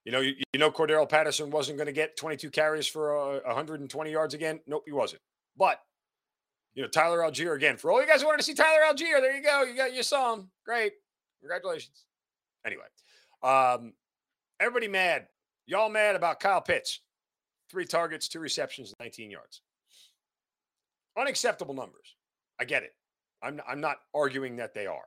You 0.04 0.12
know, 0.12 0.20
you, 0.20 0.34
you 0.52 0.60
know, 0.60 0.70
Cordarrelle 0.70 1.08
Patterson 1.08 1.50
wasn't 1.50 1.78
going 1.78 1.86
to 1.86 1.92
get 1.92 2.16
22 2.16 2.50
carries 2.50 2.86
for 2.86 3.16
uh, 3.16 3.40
120 3.46 4.10
yards 4.10 4.34
again. 4.34 4.60
Nope, 4.66 4.82
he 4.86 4.92
wasn't. 4.92 5.22
But 5.56 5.80
you 6.74 6.82
know, 6.82 6.88
Tyler 6.88 7.20
Allgeier 7.20 7.54
again. 7.56 7.76
For 7.76 7.90
all 7.90 8.00
you 8.00 8.06
guys 8.06 8.20
who 8.20 8.26
wanted 8.26 8.38
to 8.38 8.44
see 8.44 8.54
Tyler 8.54 8.80
Allgeier, 8.88 9.20
there 9.20 9.36
you 9.36 9.42
go. 9.42 9.62
You 9.62 9.76
got 9.76 9.94
you 9.94 10.02
saw 10.02 10.34
him. 10.34 10.50
Great. 10.64 10.92
Congratulations. 11.40 12.04
Anyway, 12.66 12.84
um, 13.42 13.92
everybody 14.60 14.88
mad. 14.88 15.26
Y'all 15.66 15.88
mad 15.88 16.16
about 16.16 16.40
Kyle 16.40 16.60
Pitts? 16.60 17.00
Three 17.70 17.86
targets, 17.86 18.28
two 18.28 18.40
receptions, 18.40 18.92
19 19.00 19.30
yards. 19.30 19.62
Unacceptable 21.18 21.74
numbers. 21.74 22.16
I 22.60 22.64
get 22.64 22.82
it. 22.82 22.94
I'm, 23.42 23.60
I'm 23.66 23.80
not 23.80 23.98
arguing 24.14 24.56
that 24.56 24.74
they 24.74 24.86
are. 24.86 25.04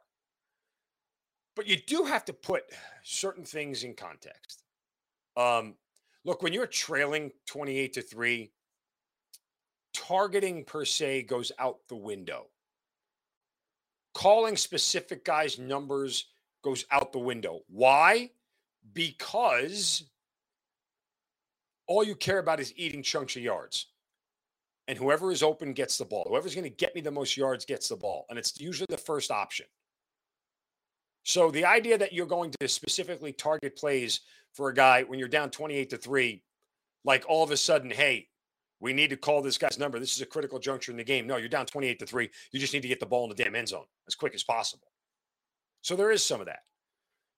But 1.58 1.68
you 1.68 1.76
do 1.76 2.06
have 2.06 2.24
to 2.26 2.34
put 2.34 2.64
certain 3.04 3.44
things 3.44 3.84
in 3.84 3.96
context. 3.96 4.64
Um, 5.36 5.76
look, 6.24 6.42
when 6.42 6.54
you're 6.54 6.68
trailing 6.68 7.32
28 7.48 7.94
to 7.94 8.02
3, 8.02 8.52
targeting 9.94 10.64
per 10.64 10.86
se 10.86 11.24
goes 11.24 11.52
out 11.60 11.80
the 11.90 11.96
window 11.96 12.48
calling 14.18 14.58
specific 14.58 15.24
guys' 15.24 15.60
numbers 15.60 16.26
goes 16.64 16.86
out 16.90 17.12
the 17.14 17.20
window. 17.20 17.62
Why? 17.68 18.32
Because 18.96 20.06
all 21.86 22.04
you 22.04 22.16
care 22.16 22.40
about 22.40 22.60
is 22.60 22.74
eating 22.76 23.04
chunks 23.04 23.36
of 23.36 23.44
yards. 23.44 23.86
And 24.88 24.98
whoever 24.98 25.32
is 25.32 25.44
open 25.44 25.72
gets 25.72 26.00
the 26.00 26.06
ball. 26.06 26.26
Whoever's 26.28 26.56
going 26.56 26.64
to 26.64 26.70
get 26.72 26.96
me 26.96 27.02
the 27.02 27.12
most 27.12 27.38
yards 27.38 27.64
gets 27.64 27.90
the 27.90 27.96
ball. 27.96 28.26
And 28.32 28.40
it's 28.40 28.60
usually 28.60 28.88
the 28.90 28.98
first 28.98 29.30
option. 29.30 29.68
So 31.28 31.52
the 31.52 31.66
idea 31.66 31.98
that 31.98 32.14
you're 32.14 32.26
going 32.26 32.54
to 32.62 32.70
specifically 32.70 33.34
target 33.34 33.76
plays 33.76 34.22
for 34.54 34.70
a 34.70 34.74
guy 34.74 35.04
when 35.04 35.20
you're 35.20 35.28
down 35.28 35.50
28 35.50 35.90
to 35.90 35.98
3, 35.98 36.42
like 37.04 37.26
all 37.28 37.44
of 37.44 37.52
a 37.52 37.58
sudden, 37.58 37.92
hey, 37.92 38.30
we 38.80 38.94
need 38.94 39.10
to 39.10 39.18
call 39.18 39.42
this 39.42 39.58
guy's 39.58 39.78
number. 39.78 40.00
This 40.00 40.16
is 40.16 40.22
a 40.22 40.26
critical 40.26 40.58
juncture 40.58 40.90
in 40.92 40.98
the 40.98 41.04
game. 41.04 41.28
No, 41.28 41.36
you're 41.36 41.50
down 41.50 41.66
28 41.66 42.00
to 42.00 42.06
3. 42.06 42.30
You 42.54 42.60
just 42.62 42.74
need 42.74 42.82
to 42.84 42.88
get 42.88 43.02
the 43.02 43.06
ball 43.06 43.26
in 43.26 43.30
the 43.30 43.44
damn 43.44 43.56
end 43.56 43.68
zone 43.68 43.84
as 44.08 44.16
quick 44.16 44.36
as 44.36 44.44
possible. 44.44 44.88
So 45.82 45.98
there 45.98 46.12
is 46.12 46.24
some 46.24 46.40
of 46.40 46.46
that. 46.46 46.60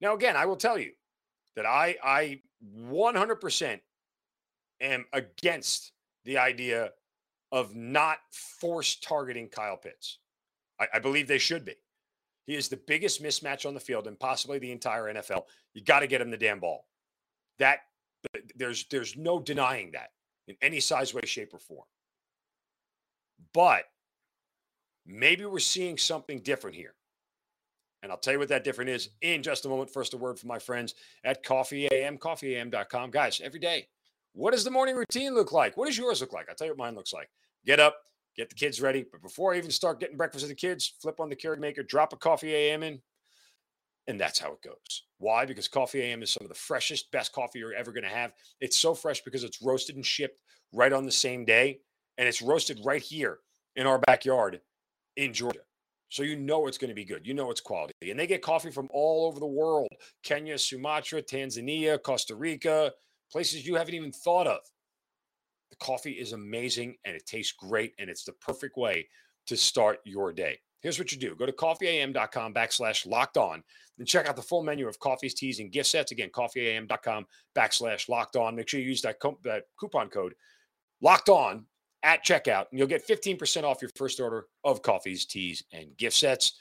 Now, 0.01 0.13
again, 0.13 0.35
I 0.35 0.45
will 0.45 0.55
tell 0.55 0.77
you 0.77 0.91
that 1.55 1.65
I 1.65 1.95
I 2.03 2.41
100% 2.87 3.79
am 4.81 5.05
against 5.13 5.93
the 6.25 6.37
idea 6.37 6.91
of 7.51 7.75
not 7.75 8.19
force 8.31 8.97
targeting 8.97 9.47
Kyle 9.47 9.77
Pitts. 9.77 10.19
I, 10.79 10.85
I 10.93 10.99
believe 10.99 11.27
they 11.27 11.39
should 11.39 11.65
be. 11.65 11.73
He 12.49 12.55
is 12.55 12.67
the 12.67 12.81
biggest 12.87 13.21
mismatch 13.21 13.67
on 13.67 13.75
the 13.75 13.79
field 13.79 14.07
and 14.07 14.19
possibly 14.19 14.57
the 14.57 14.71
entire 14.71 15.03
NFL. 15.03 15.43
You 15.75 15.83
got 15.83 15.99
to 15.99 16.07
get 16.07 16.19
him 16.19 16.31
the 16.31 16.37
damn 16.37 16.59
ball. 16.59 16.87
That 17.59 17.81
there's 18.55 18.87
there's 18.89 19.15
no 19.15 19.39
denying 19.39 19.91
that 19.91 20.09
in 20.47 20.55
any 20.59 20.79
size, 20.79 21.13
way, 21.13 21.21
shape, 21.25 21.53
or 21.53 21.59
form. 21.59 21.85
But 23.53 23.83
maybe 25.05 25.45
we're 25.45 25.59
seeing 25.59 25.95
something 25.95 26.39
different 26.39 26.75
here. 26.75 26.95
And 28.01 28.11
I'll 28.11 28.17
tell 28.17 28.33
you 28.33 28.39
what 28.39 28.49
that 28.49 28.63
different 28.63 28.89
is 28.89 29.09
in 29.21 29.43
just 29.43 29.67
a 29.67 29.69
moment. 29.69 29.91
First, 29.91 30.15
a 30.15 30.17
word 30.17 30.39
from 30.39 30.47
my 30.47 30.57
friends 30.57 30.95
at 31.23 31.43
Coffee 31.43 31.87
AM, 31.91 32.17
coffeeam.com. 32.17 33.11
Guys, 33.11 33.41
every 33.43 33.59
day, 33.59 33.89
what 34.33 34.53
does 34.53 34.63
the 34.63 34.71
morning 34.71 34.95
routine 34.95 35.35
look 35.35 35.51
like? 35.51 35.77
What 35.77 35.85
does 35.85 35.99
yours 35.99 36.19
look 36.19 36.33
like? 36.33 36.49
I'll 36.49 36.55
tell 36.55 36.65
you 36.65 36.73
what 36.73 36.79
mine 36.79 36.95
looks 36.95 37.13
like. 37.13 37.29
Get 37.63 37.79
up, 37.79 37.97
get 38.39 38.49
the 38.49 38.55
kids 38.55 38.81
ready. 38.81 39.05
But 39.11 39.21
before 39.21 39.53
I 39.53 39.57
even 39.57 39.71
start 39.71 39.99
getting 39.99 40.17
breakfast 40.17 40.45
for 40.45 40.49
the 40.49 40.55
kids, 40.55 40.93
flip 41.01 41.19
on 41.19 41.29
the 41.29 41.35
Keurig 41.35 41.59
maker, 41.59 41.83
drop 41.83 42.13
a 42.13 42.15
coffee 42.15 42.53
AM 42.53 42.83
in, 42.83 43.01
and 44.07 44.19
that's 44.19 44.39
how 44.39 44.53
it 44.53 44.61
goes. 44.61 45.03
Why? 45.17 45.45
Because 45.45 45.67
Coffee 45.67 46.01
AM 46.01 46.23
is 46.23 46.31
some 46.31 46.45
of 46.45 46.49
the 46.49 46.55
freshest, 46.55 47.11
best 47.11 47.33
coffee 47.33 47.59
you're 47.59 47.73
ever 47.73 47.91
going 47.91 48.03
to 48.03 48.09
have. 48.09 48.31
It's 48.61 48.77
so 48.77 48.95
fresh 48.95 49.21
because 49.21 49.43
it's 49.43 49.61
roasted 49.61 49.97
and 49.97 50.05
shipped 50.05 50.39
right 50.73 50.93
on 50.93 51.05
the 51.05 51.11
same 51.11 51.45
day, 51.45 51.81
and 52.17 52.27
it's 52.27 52.41
roasted 52.41 52.79
right 52.83 53.01
here 53.01 53.39
in 53.75 53.85
our 53.85 53.99
backyard 53.99 54.61
in 55.17 55.33
Georgia. 55.33 55.59
So 56.07 56.23
you 56.23 56.37
know 56.37 56.65
it's 56.65 56.77
going 56.77 56.89
to 56.89 56.95
be 56.95 57.05
good. 57.05 57.27
You 57.27 57.35
know 57.35 57.51
it's 57.51 57.61
quality. 57.61 57.93
And 58.01 58.17
they 58.17 58.25
get 58.25 58.41
coffee 58.41 58.71
from 58.71 58.87
all 58.91 59.27
over 59.27 59.39
the 59.39 59.45
world 59.45 59.89
Kenya, 60.23 60.57
Sumatra, 60.57 61.21
Tanzania, 61.21 62.01
Costa 62.01 62.35
Rica, 62.35 62.91
places 63.31 63.67
you 63.67 63.75
haven't 63.75 63.93
even 63.93 64.11
thought 64.11 64.47
of. 64.47 64.59
Coffee 65.79 66.11
is 66.11 66.33
amazing 66.33 66.95
and 67.05 67.15
it 67.15 67.25
tastes 67.25 67.53
great, 67.53 67.93
and 67.99 68.09
it's 68.09 68.23
the 68.23 68.33
perfect 68.33 68.77
way 68.77 69.07
to 69.47 69.57
start 69.57 69.99
your 70.05 70.31
day. 70.31 70.59
Here's 70.81 70.97
what 70.97 71.11
you 71.11 71.17
do 71.17 71.35
go 71.35 71.45
to 71.45 71.51
coffeeam.com 71.51 72.53
backslash 72.53 73.05
locked 73.05 73.37
on 73.37 73.63
and 73.97 74.07
check 74.07 74.27
out 74.27 74.35
the 74.35 74.41
full 74.41 74.63
menu 74.63 74.87
of 74.87 74.99
coffees, 74.99 75.33
teas, 75.33 75.59
and 75.59 75.71
gift 75.71 75.89
sets. 75.89 76.11
Again, 76.11 76.29
coffeeam.com 76.29 77.25
backslash 77.55 78.07
locked 78.07 78.35
on. 78.35 78.55
Make 78.55 78.69
sure 78.69 78.79
you 78.79 78.87
use 78.87 79.01
that, 79.01 79.17
that 79.43 79.63
coupon 79.77 80.09
code 80.09 80.33
locked 81.01 81.29
on 81.29 81.65
at 82.03 82.23
checkout, 82.23 82.65
and 82.71 82.79
you'll 82.79 82.87
get 82.87 83.05
15% 83.05 83.63
off 83.63 83.81
your 83.81 83.91
first 83.95 84.21
order 84.21 84.45
of 84.63 84.81
coffees, 84.81 85.25
teas, 85.25 85.63
and 85.73 85.95
gift 85.97 86.15
sets. 86.15 86.53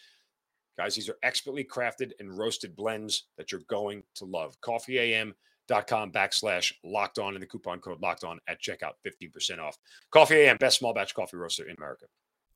Guys, 0.76 0.94
these 0.94 1.08
are 1.08 1.18
expertly 1.22 1.64
crafted 1.64 2.12
and 2.20 2.36
roasted 2.36 2.74
blends 2.74 3.24
that 3.36 3.52
you're 3.52 3.62
going 3.68 4.02
to 4.16 4.24
love. 4.24 4.60
CoffeeAM.com 5.68 6.12
backslash 6.12 6.72
locked 6.84 7.18
on 7.18 7.34
and 7.34 7.42
the 7.42 7.46
coupon 7.46 7.80
code 7.80 8.00
locked 8.00 8.24
on 8.24 8.38
at 8.48 8.60
checkout, 8.60 8.92
15% 9.06 9.58
off. 9.58 9.76
Coffee 10.10 10.36
AM, 10.36 10.56
best 10.56 10.78
small 10.78 10.94
batch 10.94 11.14
coffee 11.14 11.36
roaster 11.36 11.68
in 11.68 11.76
America. 11.76 12.06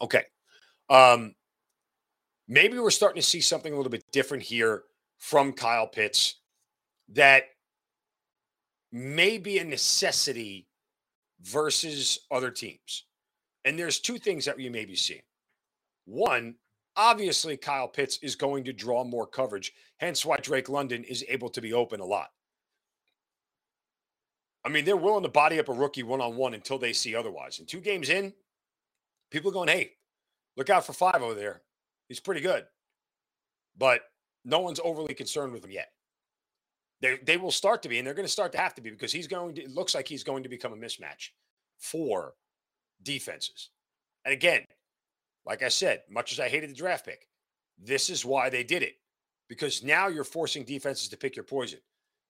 Okay. 0.00 0.24
Um, 0.88 1.34
maybe 2.48 2.78
we're 2.78 2.90
starting 2.90 3.20
to 3.20 3.26
see 3.26 3.40
something 3.40 3.72
a 3.72 3.76
little 3.76 3.90
bit 3.90 4.04
different 4.12 4.42
here 4.42 4.82
from 5.18 5.52
Kyle 5.52 5.86
Pitts 5.86 6.36
that 7.12 7.44
may 8.92 9.38
be 9.38 9.58
a 9.58 9.64
necessity 9.64 10.66
versus 11.42 12.20
other 12.30 12.50
teams. 12.50 13.04
And 13.64 13.78
there's 13.78 14.00
two 14.00 14.18
things 14.18 14.44
that 14.46 14.58
you 14.58 14.70
may 14.70 14.84
be 14.84 14.96
seeing. 14.96 15.22
One, 16.06 16.56
obviously, 16.96 17.56
Kyle 17.56 17.88
Pitts 17.88 18.18
is 18.22 18.34
going 18.34 18.64
to 18.64 18.72
draw 18.72 19.04
more 19.04 19.26
coverage, 19.26 19.72
hence 19.98 20.24
why 20.24 20.38
Drake 20.38 20.68
London 20.68 21.04
is 21.04 21.24
able 21.28 21.50
to 21.50 21.60
be 21.60 21.72
open 21.72 22.00
a 22.00 22.04
lot. 22.04 22.30
I 24.64 24.68
mean, 24.68 24.84
they're 24.84 24.96
willing 24.96 25.22
to 25.22 25.28
body 25.28 25.58
up 25.58 25.68
a 25.68 25.72
rookie 25.72 26.02
one 26.02 26.20
on 26.20 26.36
one 26.36 26.54
until 26.54 26.78
they 26.78 26.92
see 26.92 27.14
otherwise. 27.14 27.58
And 27.58 27.68
two 27.68 27.80
games 27.80 28.10
in, 28.10 28.32
people 29.30 29.50
are 29.50 29.54
going, 29.54 29.68
hey, 29.68 29.92
look 30.56 30.70
out 30.70 30.86
for 30.86 30.92
five 30.92 31.22
over 31.22 31.34
there. 31.34 31.62
He's 32.08 32.20
pretty 32.20 32.40
good. 32.40 32.64
But 33.76 34.02
no 34.44 34.60
one's 34.60 34.80
overly 34.82 35.14
concerned 35.14 35.52
with 35.52 35.64
him 35.64 35.70
yet. 35.70 35.90
They, 37.00 37.18
they 37.24 37.36
will 37.36 37.50
start 37.50 37.82
to 37.82 37.88
be, 37.88 37.98
and 37.98 38.06
they're 38.06 38.14
going 38.14 38.26
to 38.26 38.32
start 38.32 38.52
to 38.52 38.58
have 38.58 38.74
to 38.74 38.82
be 38.82 38.90
because 38.90 39.12
he's 39.12 39.26
going 39.26 39.54
to, 39.54 39.62
it 39.62 39.70
looks 39.70 39.94
like 39.94 40.06
he's 40.06 40.24
going 40.24 40.42
to 40.42 40.48
become 40.48 40.72
a 40.72 40.76
mismatch 40.76 41.30
for 41.78 42.34
defenses. 43.02 43.70
And 44.24 44.34
again, 44.34 44.64
like 45.46 45.62
I 45.62 45.68
said, 45.68 46.02
much 46.10 46.32
as 46.32 46.40
I 46.40 46.48
hated 46.48 46.70
the 46.70 46.74
draft 46.74 47.06
pick, 47.06 47.26
this 47.78 48.10
is 48.10 48.24
why 48.24 48.50
they 48.50 48.62
did 48.62 48.82
it 48.82 48.96
because 49.48 49.82
now 49.82 50.08
you're 50.08 50.24
forcing 50.24 50.64
defenses 50.64 51.08
to 51.08 51.16
pick 51.16 51.36
your 51.36 51.44
poison. 51.44 51.80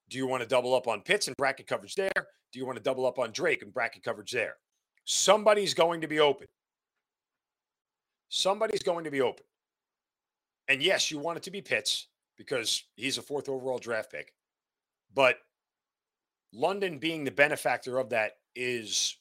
Do 0.09 0.19
you 0.19 0.27
want 0.27 0.43
to 0.43 0.49
double 0.49 0.75
up 0.75 0.89
on 0.89 1.03
Pitts 1.03 1.27
and 1.27 1.37
bracket 1.37 1.67
coverage 1.67 1.95
there? 1.95 2.11
Do 2.53 2.59
you 2.59 2.67
want 2.67 2.77
to 2.79 2.83
double 2.83 3.07
up 3.07 3.19
on 3.19 3.31
Drake 3.33 3.63
and 3.63 3.73
bracket 3.73 4.03
coverage 4.03 4.33
there? 4.33 4.55
Somebody's 5.05 5.75
going 5.75 6.01
to 6.01 6.09
be 6.09 6.21
open. 6.21 6.47
Somebody's 8.31 8.83
going 8.83 9.05
to 9.05 9.11
be 9.11 9.21
open. 9.21 9.45
And 10.69 10.83
yes, 10.83 11.11
you 11.11 11.19
want 11.19 11.37
it 11.37 11.43
to 11.43 11.51
be 11.51 11.61
Pitts 11.61 12.07
because 12.39 12.85
he's 12.97 13.19
a 13.19 13.23
fourth 13.23 13.49
overall 13.49 13.79
draft 13.79 14.13
pick. 14.13 14.33
But 15.13 15.39
London 16.53 16.99
being 16.99 17.25
the 17.25 17.33
benefactor 17.33 17.99
of 17.99 18.11
that 18.11 18.35
is 18.55 19.17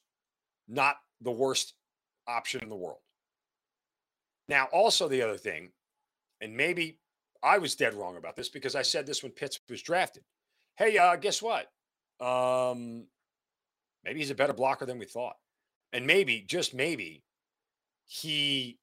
not 0.68 0.98
the 1.22 1.32
worst 1.32 1.74
option 2.28 2.62
in 2.62 2.70
the 2.70 2.76
world. 2.76 3.00
Now, 4.48 4.66
also 4.72 5.08
the 5.08 5.24
other 5.24 5.38
thing, 5.38 5.72
and 6.40 6.56
maybe 6.56 7.00
I 7.42 7.58
was 7.58 7.76
dead 7.76 7.96
wrong 7.96 8.16
about 8.16 8.36
this 8.36 8.50
because 8.50 8.76
I 8.76 8.84
said 8.84 9.08
this 9.08 9.24
when 9.24 9.32
Pitts 9.32 9.60
was 9.70 9.82
drafted. 9.82 10.24
Hey, 10.78 10.98
uh, 10.98 11.16
guess 11.16 11.42
what? 11.42 11.72
Um, 12.20 13.06
maybe 14.04 14.20
he's 14.20 14.32
a 14.32 14.36
better 14.36 14.54
blocker 14.54 14.86
than 14.86 15.00
we 15.00 15.06
thought. 15.06 15.36
And 15.94 16.06
maybe, 16.06 16.46
just 16.48 16.76
maybe, 16.76 17.24
he 18.06 18.78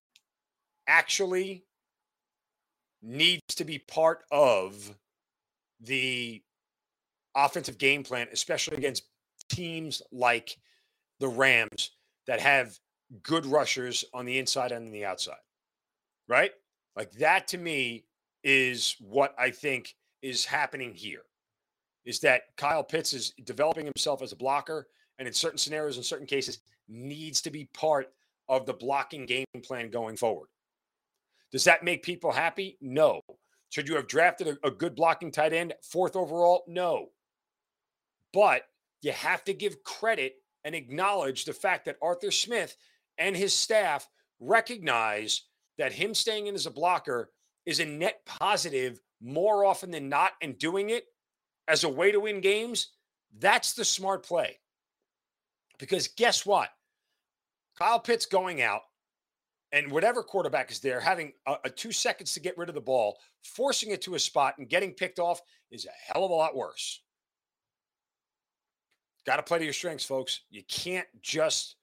actually 0.86 1.64
needs 3.02 3.54
to 3.56 3.64
be 3.64 3.78
part 3.78 4.24
of 4.30 4.96
the 5.80 6.42
offensive 7.34 7.78
game 7.78 8.02
plan, 8.02 8.28
especially 8.32 8.76
against 8.76 9.04
teams 9.48 10.02
like 10.10 10.56
the 11.20 11.28
Rams 11.28 11.92
that 12.26 12.40
have 12.40 12.78
good 13.22 13.46
rushers 13.46 14.04
on 14.12 14.24
the 14.24 14.38
inside 14.38 14.72
and 14.72 14.86
on 14.86 14.92
the 14.92 15.04
outside. 15.04 15.36
Right? 16.28 16.52
Like 16.96 17.12
that 17.12 17.46
to 17.48 17.58
me 17.58 18.04
is 18.42 18.96
what 19.00 19.34
I 19.38 19.50
think 19.50 19.94
is 20.22 20.44
happening 20.44 20.94
here. 20.94 21.22
Is 22.04 22.20
that 22.20 22.42
Kyle 22.56 22.84
Pitts 22.84 23.12
is 23.12 23.32
developing 23.44 23.84
himself 23.84 24.22
as 24.22 24.32
a 24.32 24.36
blocker 24.36 24.86
and 25.18 25.26
in 25.26 25.34
certain 25.34 25.58
scenarios, 25.58 25.96
in 25.96 26.02
certain 26.02 26.26
cases, 26.26 26.58
needs 26.88 27.40
to 27.42 27.50
be 27.50 27.68
part 27.74 28.12
of 28.48 28.66
the 28.66 28.72
blocking 28.72 29.26
game 29.26 29.46
plan 29.62 29.90
going 29.90 30.16
forward. 30.16 30.48
Does 31.52 31.64
that 31.64 31.84
make 31.84 32.02
people 32.02 32.32
happy? 32.32 32.76
No. 32.80 33.20
Should 33.70 33.88
you 33.88 33.96
have 33.96 34.08
drafted 34.08 34.48
a, 34.48 34.66
a 34.66 34.70
good 34.70 34.94
blocking 34.94 35.30
tight 35.30 35.52
end, 35.52 35.74
fourth 35.82 36.16
overall? 36.16 36.64
No. 36.66 37.08
But 38.32 38.62
you 39.02 39.12
have 39.12 39.44
to 39.44 39.54
give 39.54 39.82
credit 39.84 40.34
and 40.64 40.74
acknowledge 40.74 41.44
the 41.44 41.52
fact 41.52 41.84
that 41.84 41.96
Arthur 42.02 42.30
Smith 42.30 42.76
and 43.18 43.36
his 43.36 43.54
staff 43.54 44.08
recognize 44.40 45.42
that 45.78 45.92
him 45.92 46.14
staying 46.14 46.46
in 46.46 46.54
as 46.54 46.66
a 46.66 46.70
blocker 46.70 47.30
is 47.64 47.80
a 47.80 47.84
net 47.84 48.20
positive 48.26 49.00
more 49.20 49.64
often 49.64 49.90
than 49.90 50.08
not 50.08 50.32
and 50.42 50.58
doing 50.58 50.90
it 50.90 51.04
as 51.68 51.84
a 51.84 51.88
way 51.88 52.12
to 52.12 52.20
win 52.20 52.40
games. 52.40 52.90
That's 53.38 53.74
the 53.74 53.84
smart 53.84 54.24
play. 54.24 54.58
Because 55.78 56.08
guess 56.08 56.46
what? 56.46 56.70
Kyle 57.78 58.00
Pitts 58.00 58.26
going 58.26 58.62
out 58.62 58.82
and 59.72 59.90
whatever 59.90 60.22
quarterback 60.22 60.70
is 60.70 60.80
there, 60.80 61.00
having 61.00 61.32
a, 61.46 61.56
a, 61.64 61.70
two 61.70 61.92
seconds 61.92 62.34
to 62.34 62.40
get 62.40 62.56
rid 62.56 62.68
of 62.68 62.74
the 62.74 62.80
ball, 62.80 63.18
forcing 63.42 63.90
it 63.90 64.02
to 64.02 64.14
a 64.14 64.18
spot 64.18 64.54
and 64.58 64.68
getting 64.68 64.92
picked 64.92 65.18
off 65.18 65.40
is 65.70 65.86
a 65.86 66.12
hell 66.12 66.24
of 66.24 66.30
a 66.30 66.34
lot 66.34 66.56
worse. 66.56 67.02
Got 69.26 69.36
to 69.36 69.42
play 69.42 69.58
to 69.58 69.64
your 69.64 69.72
strengths, 69.72 70.04
folks. 70.04 70.42
You 70.50 70.62
can't 70.68 71.08
just 71.20 71.76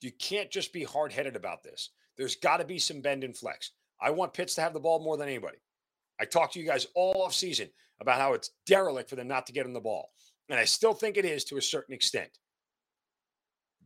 you 0.00 0.12
can't 0.12 0.50
just 0.50 0.72
be 0.72 0.84
hard 0.84 1.12
headed 1.12 1.34
about 1.34 1.64
this. 1.64 1.90
There's 2.16 2.36
got 2.36 2.58
to 2.58 2.64
be 2.64 2.78
some 2.78 3.00
bend 3.00 3.24
and 3.24 3.36
flex. 3.36 3.72
I 4.00 4.10
want 4.10 4.34
Pitts 4.34 4.54
to 4.56 4.60
have 4.60 4.74
the 4.74 4.80
ball 4.80 5.00
more 5.00 5.16
than 5.16 5.28
anybody. 5.28 5.58
I 6.20 6.24
talked 6.24 6.52
to 6.52 6.60
you 6.60 6.66
guys 6.66 6.86
all 6.94 7.22
off 7.22 7.34
season 7.34 7.68
about 8.00 8.20
how 8.20 8.34
it's 8.34 8.50
derelict 8.66 9.10
for 9.10 9.16
them 9.16 9.26
not 9.26 9.46
to 9.46 9.52
get 9.52 9.66
him 9.66 9.72
the 9.72 9.80
ball, 9.80 10.10
and 10.48 10.60
I 10.60 10.64
still 10.64 10.92
think 10.92 11.16
it 11.16 11.24
is 11.24 11.44
to 11.44 11.56
a 11.56 11.62
certain 11.62 11.94
extent. 11.94 12.30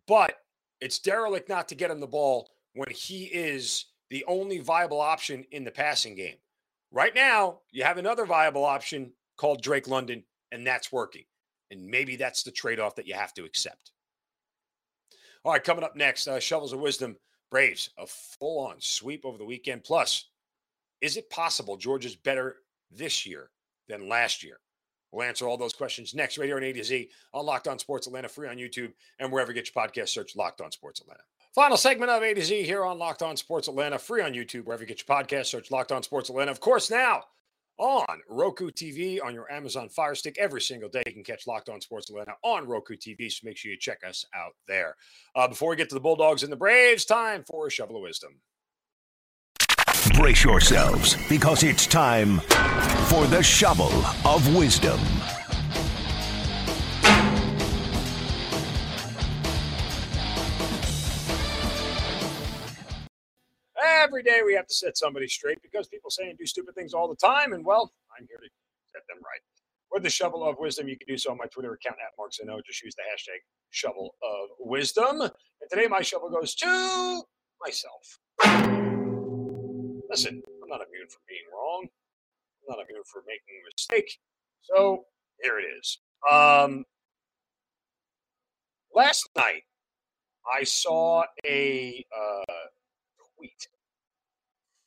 But 0.06 0.34
it's 0.80 0.98
derelict 0.98 1.48
not 1.48 1.68
to 1.68 1.74
get 1.74 1.90
him 1.90 2.00
the 2.00 2.06
ball 2.06 2.50
when 2.74 2.90
he 2.90 3.24
is 3.24 3.86
the 4.10 4.24
only 4.26 4.58
viable 4.58 5.00
option 5.00 5.44
in 5.50 5.64
the 5.64 5.70
passing 5.70 6.14
game. 6.14 6.36
Right 6.90 7.14
now, 7.14 7.60
you 7.70 7.84
have 7.84 7.98
another 7.98 8.26
viable 8.26 8.64
option 8.64 9.12
called 9.36 9.62
Drake 9.62 9.88
London, 9.88 10.24
and 10.50 10.66
that's 10.66 10.92
working. 10.92 11.24
And 11.70 11.86
maybe 11.86 12.16
that's 12.16 12.42
the 12.42 12.50
trade 12.50 12.78
off 12.78 12.96
that 12.96 13.06
you 13.06 13.14
have 13.14 13.32
to 13.34 13.44
accept. 13.44 13.92
All 15.44 15.52
right, 15.52 15.64
coming 15.64 15.84
up 15.84 15.96
next, 15.96 16.28
uh, 16.28 16.38
Shovels 16.38 16.72
of 16.72 16.80
Wisdom 16.80 17.16
Braves, 17.50 17.90
a 17.98 18.06
full 18.06 18.66
on 18.66 18.76
sweep 18.78 19.24
over 19.24 19.38
the 19.38 19.44
weekend. 19.44 19.84
Plus, 19.84 20.28
is 21.00 21.16
it 21.16 21.30
possible 21.30 21.76
Georgia's 21.76 22.14
better 22.14 22.56
this 22.90 23.26
year 23.26 23.50
than 23.88 24.08
last 24.08 24.44
year? 24.44 24.58
We'll 25.12 25.26
answer 25.26 25.46
all 25.46 25.56
those 25.56 25.74
questions 25.74 26.14
next 26.14 26.38
right 26.38 26.46
here 26.46 26.56
on 26.56 26.64
A 26.64 26.72
to 26.72 26.82
Z 26.82 27.10
on 27.34 27.44
Locked 27.46 27.68
On 27.68 27.78
Sports 27.78 28.06
Atlanta, 28.06 28.28
free 28.28 28.48
on 28.48 28.56
YouTube 28.56 28.92
and 29.18 29.30
wherever 29.30 29.52
you 29.52 29.54
get 29.54 29.70
your 29.72 29.84
podcast. 29.84 30.08
Search 30.08 30.34
Locked 30.34 30.60
On 30.60 30.72
Sports 30.72 31.00
Atlanta. 31.00 31.22
Final 31.54 31.76
segment 31.76 32.10
of 32.10 32.22
A 32.22 32.32
to 32.32 32.42
Z 32.42 32.62
here 32.62 32.82
on 32.82 32.98
Locked 32.98 33.22
On 33.22 33.36
Sports 33.36 33.68
Atlanta, 33.68 33.98
free 33.98 34.22
on 34.22 34.32
YouTube, 34.32 34.64
wherever 34.64 34.82
you 34.82 34.88
get 34.88 35.06
your 35.06 35.16
podcast. 35.16 35.46
Search 35.46 35.70
Locked 35.70 35.92
On 35.92 36.02
Sports 36.02 36.30
Atlanta. 36.30 36.50
Of 36.50 36.60
course, 36.60 36.90
now 36.90 37.24
on 37.78 38.20
Roku 38.28 38.70
TV, 38.70 39.18
on 39.22 39.34
your 39.34 39.50
Amazon 39.52 39.88
Fire 39.88 40.14
Stick 40.14 40.36
every 40.38 40.60
single 40.60 40.88
day. 40.88 41.02
You 41.06 41.12
can 41.12 41.24
catch 41.24 41.46
Locked 41.46 41.68
On 41.68 41.80
Sports 41.80 42.08
Atlanta 42.10 42.32
on 42.42 42.66
Roku 42.66 42.96
TV, 42.96 43.30
so 43.30 43.40
make 43.44 43.56
sure 43.56 43.70
you 43.70 43.78
check 43.78 44.00
us 44.06 44.24
out 44.34 44.52
there. 44.66 44.96
Uh, 45.34 45.48
before 45.48 45.70
we 45.70 45.76
get 45.76 45.88
to 45.88 45.94
the 45.94 46.00
Bulldogs 46.00 46.42
and 46.42 46.52
the 46.52 46.56
Braves, 46.56 47.04
time 47.04 47.44
for 47.44 47.66
a 47.66 47.70
shovel 47.70 47.96
of 47.96 48.02
wisdom. 48.02 48.40
Brace 50.22 50.44
yourselves 50.44 51.16
because 51.28 51.64
it's 51.64 51.84
time 51.84 52.38
for 53.08 53.26
the 53.26 53.42
shovel 53.42 53.90
of 54.24 54.54
wisdom. 54.54 55.00
Every 63.82 64.22
day 64.22 64.42
we 64.46 64.54
have 64.54 64.68
to 64.68 64.74
set 64.74 64.96
somebody 64.96 65.26
straight 65.26 65.60
because 65.60 65.88
people 65.88 66.08
say 66.08 66.30
and 66.30 66.38
do 66.38 66.46
stupid 66.46 66.76
things 66.76 66.94
all 66.94 67.08
the 67.08 67.16
time. 67.16 67.52
And 67.52 67.64
well, 67.64 67.90
I'm 68.16 68.24
here 68.28 68.38
to 68.38 68.48
set 68.94 69.02
them 69.08 69.18
right. 69.24 69.40
With 69.90 70.04
the 70.04 70.10
shovel 70.10 70.48
of 70.48 70.54
wisdom, 70.60 70.86
you 70.86 70.96
can 70.96 71.08
do 71.08 71.18
so 71.18 71.32
on 71.32 71.36
my 71.36 71.46
Twitter 71.46 71.72
account 71.72 71.96
at 71.96 72.12
Mark. 72.16 72.30
Just 72.64 72.84
use 72.84 72.94
the 72.94 73.02
hashtag 73.02 73.40
shovel 73.70 74.14
of 74.22 74.50
wisdom. 74.60 75.20
And 75.20 75.32
today 75.68 75.88
my 75.88 76.02
shovel 76.02 76.30
goes 76.30 76.54
to 76.54 77.24
myself. 77.60 78.91
Listen, 80.12 80.42
I'm 80.62 80.68
not 80.68 80.84
immune 80.86 81.08
from 81.08 81.22
being 81.26 81.48
wrong. 81.56 81.88
I'm 81.88 82.76
not 82.76 82.84
immune 82.86 83.02
for 83.10 83.22
making 83.26 83.56
a 83.56 83.64
mistake. 83.72 84.18
So 84.60 85.04
here 85.40 85.58
it 85.58 85.64
is. 85.80 86.00
Um, 86.30 86.84
last 88.94 89.26
night, 89.34 89.62
I 90.44 90.64
saw 90.64 91.24
a 91.46 92.04
uh, 92.12 92.66
tweet 93.38 93.68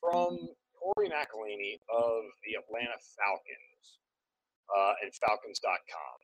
from 0.00 0.38
Tori 0.78 1.08
McElhaney 1.08 1.74
of 1.90 2.22
the 2.46 2.54
Atlanta 2.62 2.94
Falcons 3.18 3.98
uh, 4.78 4.92
and 5.02 5.12
Falcons.com. 5.12 6.16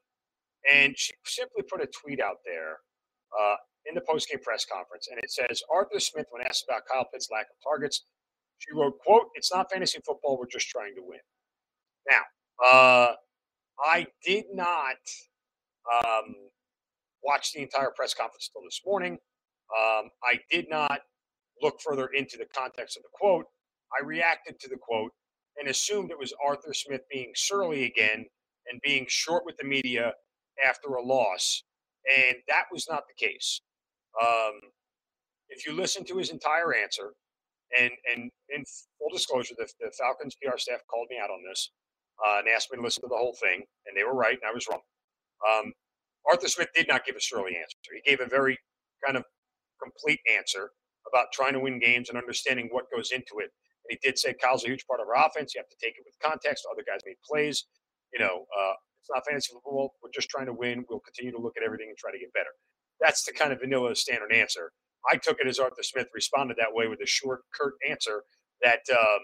And 0.72 0.94
she 0.96 1.12
simply 1.26 1.64
put 1.68 1.82
a 1.82 1.88
tweet 1.88 2.20
out 2.20 2.36
there 2.46 2.78
uh, 3.34 3.56
in 3.86 3.96
the 3.96 4.00
postgame 4.02 4.40
press 4.42 4.64
conference, 4.64 5.08
and 5.10 5.18
it 5.18 5.32
says 5.32 5.60
Arthur 5.74 5.98
Smith, 5.98 6.26
when 6.30 6.46
asked 6.46 6.64
about 6.68 6.82
Kyle 6.86 7.04
Pitts' 7.12 7.26
lack 7.32 7.46
of 7.50 7.56
targets, 7.68 8.04
she 8.62 8.74
wrote, 8.74 8.98
"quote 9.00 9.28
It's 9.36 9.52
not 9.54 9.70
fantasy 9.72 10.00
football. 10.06 10.38
We're 10.38 10.46
just 10.48 10.68
trying 10.70 10.96
to 10.96 11.02
win." 11.04 11.20
Now, 12.10 12.22
uh, 12.64 13.14
I 13.80 14.06
did 14.24 14.46
not 14.54 14.96
um, 15.92 16.36
watch 17.24 17.52
the 17.52 17.62
entire 17.62 17.92
press 17.96 18.14
conference 18.14 18.50
until 18.54 18.66
this 18.66 18.82
morning. 18.86 19.14
Um, 19.76 20.10
I 20.24 20.40
did 20.50 20.66
not 20.70 21.00
look 21.62 21.80
further 21.82 22.08
into 22.08 22.38
the 22.38 22.46
context 22.46 22.96
of 22.96 23.04
the 23.04 23.10
quote. 23.14 23.46
I 24.00 24.04
reacted 24.04 24.60
to 24.60 24.68
the 24.70 24.78
quote 24.78 25.12
and 25.58 25.68
assumed 25.68 26.10
it 26.10 26.18
was 26.18 26.34
Arthur 26.44 26.74
Smith 26.74 27.02
being 27.12 27.32
surly 27.36 27.84
again 27.84 28.26
and 28.70 28.80
being 28.82 29.06
short 29.08 29.44
with 29.46 29.56
the 29.58 29.64
media 29.64 30.14
after 30.66 30.90
a 30.94 31.02
loss. 31.02 31.64
And 32.18 32.36
that 32.48 32.64
was 32.72 32.86
not 32.90 33.04
the 33.08 33.26
case. 33.26 33.62
Um, 34.22 34.60
if 35.50 35.66
you 35.66 35.74
listen 35.74 36.04
to 36.06 36.18
his 36.18 36.30
entire 36.30 36.74
answer, 36.74 37.12
and 37.78 37.92
and 38.12 38.30
in 38.50 38.64
full 38.98 39.10
disclosure, 39.12 39.54
the, 39.58 39.68
the 39.80 39.92
Falcons 39.98 40.36
PR 40.42 40.58
staff 40.58 40.80
called 40.90 41.08
me 41.10 41.18
out 41.22 41.30
on 41.30 41.42
this 41.48 41.70
uh, 42.24 42.38
and 42.38 42.48
asked 42.48 42.70
me 42.70 42.76
to 42.76 42.82
listen 42.82 43.02
to 43.02 43.08
the 43.08 43.16
whole 43.16 43.36
thing, 43.40 43.64
and 43.86 43.96
they 43.96 44.04
were 44.04 44.14
right, 44.14 44.38
and 44.40 44.48
I 44.48 44.52
was 44.52 44.66
wrong. 44.68 44.80
Um, 45.42 45.72
Arthur 46.28 46.48
Smith 46.48 46.68
did 46.74 46.88
not 46.88 47.04
give 47.04 47.16
a 47.16 47.20
surly 47.20 47.56
answer. 47.56 47.76
He 47.92 48.08
gave 48.08 48.20
a 48.20 48.28
very 48.28 48.58
kind 49.04 49.16
of 49.16 49.24
complete 49.82 50.20
answer 50.30 50.70
about 51.10 51.26
trying 51.32 51.52
to 51.54 51.60
win 51.60 51.80
games 51.80 52.08
and 52.08 52.18
understanding 52.18 52.68
what 52.70 52.86
goes 52.94 53.10
into 53.10 53.40
it. 53.40 53.50
And 53.84 53.90
he 53.90 53.98
did 54.02 54.18
say 54.18 54.34
Kyle's 54.34 54.64
a 54.64 54.68
huge 54.68 54.86
part 54.86 55.00
of 55.00 55.08
our 55.08 55.26
offense. 55.26 55.54
You 55.54 55.60
have 55.60 55.68
to 55.68 55.76
take 55.82 55.98
it 55.98 56.04
with 56.06 56.14
context. 56.22 56.66
Other 56.70 56.84
guys 56.86 57.00
made 57.04 57.16
plays. 57.28 57.66
You 58.12 58.20
know, 58.20 58.46
uh, 58.56 58.74
it's 59.00 59.10
not 59.10 59.26
fantasy 59.26 59.52
football. 59.52 59.94
We're 60.02 60.14
just 60.14 60.30
trying 60.30 60.46
to 60.46 60.52
win. 60.52 60.84
We'll 60.88 61.00
continue 61.00 61.32
to 61.32 61.42
look 61.42 61.54
at 61.56 61.64
everything 61.64 61.88
and 61.88 61.98
try 61.98 62.12
to 62.12 62.18
get 62.18 62.32
better. 62.32 62.54
That's 63.00 63.24
the 63.24 63.32
kind 63.32 63.52
of 63.52 63.60
vanilla 63.60 63.96
standard 63.96 64.32
answer. 64.32 64.70
I 65.10 65.16
took 65.16 65.40
it 65.40 65.46
as 65.46 65.58
Arthur 65.58 65.82
Smith 65.82 66.08
responded 66.14 66.56
that 66.58 66.72
way 66.72 66.86
with 66.86 67.00
a 67.00 67.06
short, 67.06 67.42
curt 67.54 67.74
answer 67.88 68.22
that 68.62 68.80
um, 68.90 69.20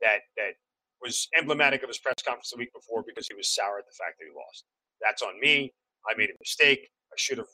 that 0.00 0.20
that 0.36 0.54
was 1.02 1.28
emblematic 1.38 1.82
of 1.82 1.88
his 1.88 1.98
press 1.98 2.22
conference 2.24 2.50
the 2.50 2.58
week 2.58 2.72
before 2.72 3.04
because 3.06 3.28
he 3.28 3.34
was 3.34 3.48
sour 3.48 3.78
at 3.78 3.84
the 3.86 3.96
fact 3.98 4.18
that 4.18 4.26
he 4.26 4.34
lost. 4.34 4.64
That's 5.02 5.22
on 5.22 5.38
me. 5.40 5.72
I 6.08 6.16
made 6.16 6.30
a 6.30 6.38
mistake. 6.40 6.88
I 7.12 7.16
should 7.16 7.38
have 7.38 7.46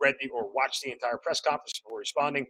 read 0.00 0.14
the 0.20 0.28
or 0.30 0.50
watched 0.52 0.82
the 0.82 0.92
entire 0.92 1.18
press 1.18 1.40
conference 1.40 1.80
before 1.84 1.98
responding. 1.98 2.46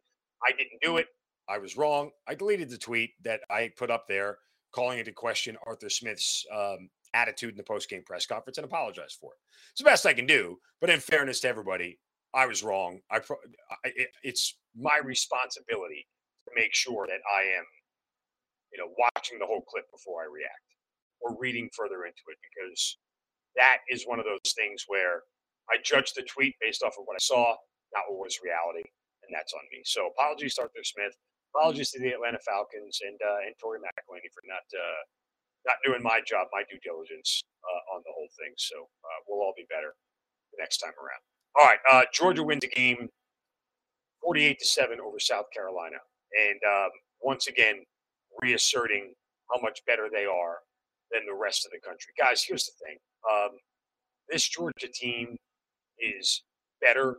I 0.47 0.53
didn't 0.53 0.81
do 0.83 0.99
it. 0.99 1.07
I 1.49 1.59
was 1.59 1.77
wrong. 1.77 2.11
I 2.29 2.35
deleted 2.35 2.71
the 2.71 2.79
tweet 2.79 3.11
that 3.25 3.41
I 3.51 3.73
put 3.77 3.91
up 3.91 4.07
there 4.09 4.39
calling 4.73 4.99
into 5.01 5.13
question 5.13 5.57
Arthur 5.67 5.91
Smith's 5.91 6.47
um, 6.55 6.89
attitude 7.15 7.51
in 7.51 7.57
the 7.57 7.65
post-game 7.65 8.05
press 8.07 8.25
conference 8.25 8.59
and 8.59 8.65
apologize 8.65 9.17
for 9.21 9.33
it. 9.33 9.39
It's 9.73 9.81
the 9.81 9.85
best 9.85 10.07
I 10.07 10.13
can 10.13 10.27
do. 10.27 10.59
But 10.81 10.91
in 10.91 11.01
fairness 11.01 11.41
to 11.41 11.49
everybody, 11.49 11.99
I 12.35 12.47
was 12.47 12.63
wrong. 12.63 13.01
I, 13.11 13.21
it, 13.85 14.09
it's 14.23 14.57
my 14.77 15.01
responsibility 15.03 16.07
to 16.47 16.51
make 16.55 16.75
sure 16.75 17.07
that 17.07 17.21
I 17.27 17.43
am, 17.43 17.65
you 18.73 18.79
know, 18.79 18.93
watching 18.99 19.39
the 19.39 19.47
whole 19.47 19.63
clip 19.69 19.85
before 19.91 20.23
I 20.23 20.27
react 20.31 20.67
or 21.21 21.37
reading 21.39 21.69
further 21.77 22.05
into 22.07 22.23
it 22.29 22.39
because 22.43 22.99
that 23.57 23.79
is 23.91 24.05
one 24.07 24.19
of 24.21 24.27
those 24.27 24.53
things 24.55 24.85
where 24.87 25.23
I 25.71 25.77
judge 25.85 26.13
the 26.15 26.23
tweet 26.23 26.55
based 26.61 26.83
off 26.83 26.95
of 26.99 27.05
what 27.07 27.17
I 27.17 27.23
saw, 27.23 27.55
not 27.95 28.05
what 28.09 28.25
was 28.25 28.41
reality 28.45 28.87
and 29.31 29.31
that's 29.39 29.55
on 29.55 29.63
me. 29.71 29.87
So 29.87 30.11
apologies 30.11 30.59
to 30.59 30.67
Arthur 30.67 30.83
Smith. 30.83 31.15
Apologies 31.55 31.91
to 31.95 32.03
the 32.03 32.11
Atlanta 32.11 32.43
Falcons 32.43 32.99
and 33.07 33.19
uh, 33.23 33.47
and 33.47 33.55
Tori 33.63 33.79
McElhaney 33.79 34.31
for 34.35 34.43
not 34.47 34.67
uh, 34.75 35.03
not 35.67 35.79
doing 35.87 36.03
my 36.03 36.23
job, 36.27 36.51
my 36.51 36.67
due 36.67 36.83
diligence 36.83 37.43
uh, 37.63 37.95
on 37.95 38.03
the 38.07 38.15
whole 38.15 38.31
thing. 38.39 38.55
So 38.59 38.91
uh, 39.07 39.19
we'll 39.27 39.43
all 39.43 39.55
be 39.57 39.67
better 39.71 39.95
the 40.55 40.59
next 40.63 40.79
time 40.79 40.95
around. 40.99 41.23
All 41.59 41.67
right, 41.67 41.79
uh, 41.93 42.03
Georgia 42.13 42.43
wins 42.43 42.65
a 42.65 42.69
game, 42.69 43.09
forty-eight 44.23 44.59
to 44.61 44.67
seven 44.67 44.99
over 45.01 45.19
South 45.19 45.47
Carolina, 45.55 45.97
and 46.39 46.61
um, 46.67 46.91
once 47.21 47.49
again 47.49 47.83
reasserting 48.41 49.13
how 49.53 49.61
much 49.61 49.81
better 49.87 50.09
they 50.13 50.25
are 50.27 50.59
than 51.11 51.23
the 51.27 51.35
rest 51.35 51.67
of 51.67 51.73
the 51.73 51.81
country. 51.81 52.13
Guys, 52.19 52.45
here's 52.47 52.67
the 52.67 52.73
thing: 52.85 52.97
um, 53.31 53.59
this 54.29 54.49
Georgia 54.49 54.89
team 54.93 55.37
is 55.99 56.43
better 56.81 57.19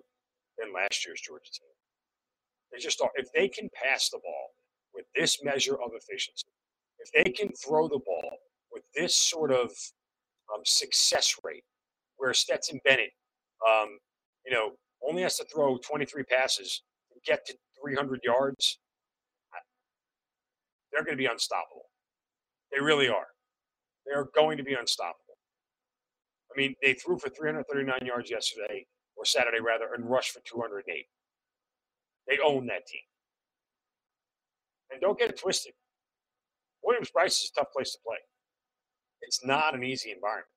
than 0.57 0.73
last 0.73 1.05
year's 1.05 1.21
Georgia 1.21 1.51
team. 1.51 1.69
They 2.71 2.79
just 2.79 3.01
are. 3.01 3.11
If 3.15 3.27
they 3.33 3.49
can 3.49 3.69
pass 3.73 4.09
the 4.09 4.19
ball 4.23 4.49
with 4.93 5.05
this 5.15 5.43
measure 5.43 5.75
of 5.75 5.91
efficiency, 5.93 6.47
if 6.99 7.11
they 7.13 7.31
can 7.31 7.49
throw 7.53 7.87
the 7.87 7.99
ball 8.05 8.37
with 8.71 8.83
this 8.95 9.15
sort 9.15 9.51
of 9.51 9.69
um, 10.53 10.61
success 10.65 11.35
rate, 11.43 11.63
where 12.17 12.33
Stetson 12.33 12.79
Bennett, 12.85 13.11
um, 13.69 13.97
you 14.45 14.51
know, 14.51 14.71
only 15.07 15.23
has 15.23 15.37
to 15.37 15.45
throw 15.45 15.77
23 15.77 16.23
passes 16.23 16.83
to 17.13 17.19
get 17.25 17.45
to 17.47 17.53
300 17.81 18.21
yards, 18.23 18.79
they're 20.91 21.03
going 21.03 21.17
to 21.17 21.21
be 21.21 21.27
unstoppable. 21.27 21.85
They 22.71 22.81
really 22.81 23.07
are. 23.07 23.27
They're 24.05 24.27
going 24.35 24.57
to 24.57 24.63
be 24.63 24.73
unstoppable. 24.73 25.37
I 26.53 26.59
mean, 26.59 26.75
they 26.81 26.93
threw 26.93 27.17
for 27.17 27.29
339 27.29 28.05
yards 28.05 28.29
yesterday, 28.29 28.85
or 29.15 29.25
Saturday 29.25 29.59
rather, 29.59 29.93
and 29.95 30.09
rushed 30.09 30.31
for 30.31 30.41
208. 30.45 31.05
They 32.27 32.37
own 32.45 32.67
that 32.67 32.85
team. 32.87 33.01
And 34.91 34.99
don't 34.99 35.17
get 35.17 35.29
it 35.29 35.39
twisted. 35.39 35.73
Williams-Brice 36.83 37.43
is 37.43 37.51
a 37.55 37.59
tough 37.59 37.71
place 37.71 37.93
to 37.93 37.99
play. 38.05 38.17
It's 39.21 39.45
not 39.45 39.75
an 39.75 39.83
easy 39.83 40.11
environment. 40.11 40.47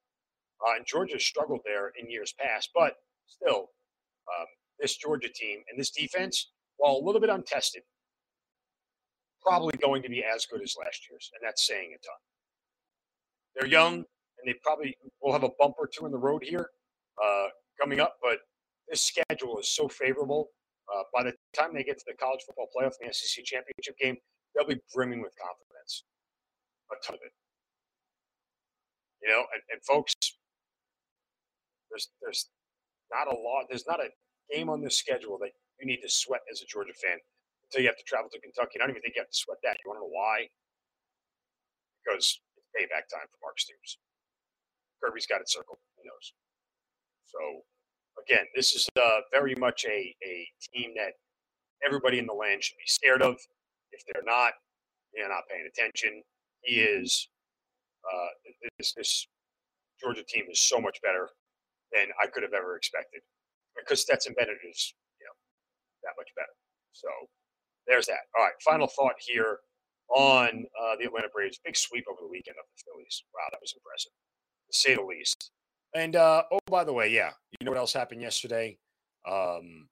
Uh, 0.67 0.77
and 0.77 0.87
Georgia 0.87 1.21
struggled 1.21 1.61
there 1.65 1.93
in 2.01 2.11
years 2.11 2.35
past, 2.41 2.71
but 2.75 2.95
still, 3.37 3.71
um, 4.29 4.47
this 4.79 4.97
Georgia 4.97 5.29
team 5.35 5.61
and 5.71 5.79
this 5.79 5.91
defense, 5.91 6.53
while 6.77 6.93
a 6.93 7.05
little 7.05 7.21
bit 7.21 7.31
untested, 7.31 7.83
probably 9.45 9.75
going 9.81 10.03
to 10.03 10.09
be 10.09 10.25
as 10.25 10.47
good 10.47 10.63
as 10.63 10.75
last 10.79 11.07
year's, 11.11 11.31
and 11.35 11.47
that's 11.47 11.67
saying 11.67 11.95
a 11.95 11.99
ton. 11.99 12.17
They're 13.55 13.69
young, 13.69 13.95
and 13.95 14.47
they 14.47 14.55
probably 14.63 14.97
will 15.23 15.33
have 15.33 15.45
a 15.45 15.51
bump 15.59 15.75
or 15.79 15.89
two 15.89 16.07
in 16.07 16.13
the 16.13 16.19
road 16.19 16.43
here 16.43 16.71
uh, 17.23 17.47
coming 17.81 18.01
up, 18.01 18.17
but 18.23 18.39
this 18.89 19.03
schedule 19.03 19.59
is 19.59 19.69
so 19.69 19.89
favorable 19.89 20.49
uh, 20.93 21.03
by 21.15 21.23
the 21.23 21.33
time 21.57 21.75
they 21.75 21.83
get 21.83 21.99
to 21.99 22.05
the 22.07 22.15
college 22.15 22.41
football 22.47 22.69
playoff 22.77 22.93
the 23.01 23.13
SEC 23.13 23.45
championship 23.45 23.97
game, 23.99 24.17
they'll 24.55 24.67
be 24.67 24.81
brimming 24.93 25.23
with 25.23 25.33
confidence. 25.37 26.05
A 26.93 26.97
ton 27.05 27.15
of 27.15 27.21
it. 27.25 27.33
You 29.23 29.31
know, 29.31 29.45
and, 29.55 29.63
and 29.73 29.83
folks, 29.85 30.15
there's 31.91 32.11
there's 32.21 32.51
not 33.13 33.29
a 33.29 33.37
lot. 33.37 33.67
There's 33.69 33.87
not 33.87 34.01
a 34.01 34.09
game 34.53 34.69
on 34.69 34.83
this 34.83 34.99
schedule 34.99 35.39
that 35.41 35.51
you 35.81 35.87
need 35.87 36.01
to 36.03 36.11
sweat 36.11 36.41
as 36.51 36.63
a 36.63 36.67
Georgia 36.67 36.95
fan 36.95 37.19
until 37.65 37.83
you 37.83 37.89
have 37.89 37.99
to 37.99 38.05
travel 38.07 38.31
to 38.33 38.41
Kentucky. 38.41 38.79
I 38.79 38.85
don't 38.85 38.91
even 38.91 39.03
think 39.03 39.17
you 39.17 39.23
have 39.23 39.31
to 39.31 39.37
sweat 39.37 39.59
that. 39.65 39.79
You 39.85 39.91
want 39.91 39.99
to 39.99 40.07
know 40.07 40.13
why? 40.13 40.49
Because 42.05 42.41
it's 42.57 42.69
payback 42.77 43.09
time 43.11 43.27
for 43.31 43.39
Mark 43.43 43.59
Stoops. 43.59 43.99
Kirby's 45.03 45.27
got 45.27 45.41
it 45.41 45.51
circled. 45.51 45.79
He 45.97 46.09
knows. 46.09 46.33
So 47.27 47.41
again, 48.23 48.47
this 48.55 48.75
is 48.75 48.89
uh, 48.97 49.21
very 49.33 49.55
much 49.57 49.85
a, 49.85 50.15
a 50.25 50.49
team 50.73 50.93
that 50.97 51.15
everybody 51.85 52.19
in 52.19 52.27
the 52.27 52.33
land 52.35 52.63
should 52.63 52.77
be 52.79 52.87
scared 52.87 53.23
of. 53.23 53.37
If 53.93 54.03
they're 54.07 54.25
not, 54.25 54.53
they're 55.15 55.29
not 55.29 55.45
paying 55.51 55.69
attention. 55.69 56.23
He 56.63 56.81
is. 56.81 57.29
Uh, 58.05 58.29
this, 58.79 58.93
this 58.95 59.27
Georgia 60.01 60.23
team 60.29 60.45
is 60.51 60.61
so 60.61 60.79
much 60.79 61.01
better 61.03 61.29
than 61.95 62.11
I 62.21 62.27
could 62.27 62.43
have 62.43 62.53
ever 62.53 62.77
expected 62.77 63.23
because 63.79 64.03
Stetson 64.03 64.35
Bennett 64.37 64.59
is, 64.69 64.95
you 65.21 65.27
know, 65.27 65.37
that 66.03 66.19
much 66.19 66.29
better. 66.37 66.53
So 66.93 67.09
there's 67.87 68.07
that. 68.07 68.27
All 68.37 68.45
right, 68.45 68.55
final 68.63 68.87
thought 68.87 69.15
here 69.19 69.61
on 70.09 70.67
uh, 70.81 70.97
the 70.99 71.07
Atlanta 71.07 71.29
Braves. 71.33 71.59
Big 71.65 71.77
sweep 71.77 72.05
over 72.11 72.19
the 72.21 72.29
weekend 72.29 72.57
of 72.59 72.67
the 72.67 72.83
Phillies. 72.85 73.23
Wow, 73.35 73.49
that 73.51 73.61
was 73.61 73.75
impressive, 73.77 74.13
to 74.71 74.79
say 74.79 74.95
the 74.95 75.03
least. 75.03 75.51
And 75.95 76.17
uh, 76.17 76.43
oh, 76.51 76.59
by 76.67 76.85
the 76.85 76.93
way, 76.93 77.09
yeah, 77.09 77.31
you 77.59 77.65
know 77.65 77.71
what 77.71 77.79
else 77.79 77.93
happened 77.93 78.21
yesterday? 78.21 78.79
Um, 79.29 79.89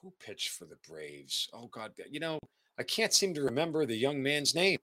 who 0.00 0.12
pitched 0.24 0.50
for 0.50 0.66
the 0.66 0.78
Braves? 0.88 1.48
Oh 1.52 1.66
God, 1.66 1.92
you 2.10 2.20
know, 2.20 2.38
I 2.78 2.84
can't 2.84 3.12
seem 3.12 3.34
to 3.34 3.42
remember 3.42 3.84
the 3.84 3.96
young 3.96 4.22
man's 4.22 4.54
name. 4.54 4.78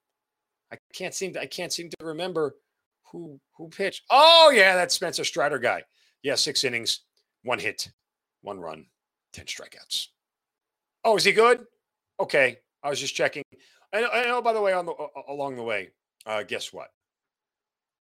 I 0.71 0.77
can't 0.93 1.13
seem 1.13 1.33
to, 1.33 1.41
I 1.41 1.45
can't 1.45 1.71
seem 1.71 1.89
to 1.89 2.05
remember 2.05 2.55
who 3.11 3.39
who 3.57 3.69
pitched. 3.69 4.03
Oh 4.09 4.51
yeah, 4.53 4.75
that 4.75 4.91
Spencer 4.91 5.23
Strider 5.23 5.59
guy. 5.59 5.83
Yeah, 6.23 6.35
six 6.35 6.63
innings, 6.63 7.01
one 7.43 7.59
hit, 7.59 7.89
one 8.41 8.59
run, 8.59 8.85
ten 9.33 9.45
strikeouts. 9.45 10.07
Oh, 11.03 11.17
is 11.17 11.25
he 11.25 11.33
good? 11.33 11.65
Okay, 12.19 12.59
I 12.81 12.89
was 12.89 12.99
just 12.99 13.15
checking. 13.15 13.43
I 13.93 14.01
know, 14.01 14.23
know 14.23 14.41
by 14.41 14.53
the 14.53 14.61
way, 14.61 14.73
on 14.73 14.85
the 14.85 14.93
along 15.27 15.57
the 15.57 15.63
way, 15.63 15.89
uh, 16.25 16.43
guess 16.43 16.71
what? 16.71 16.89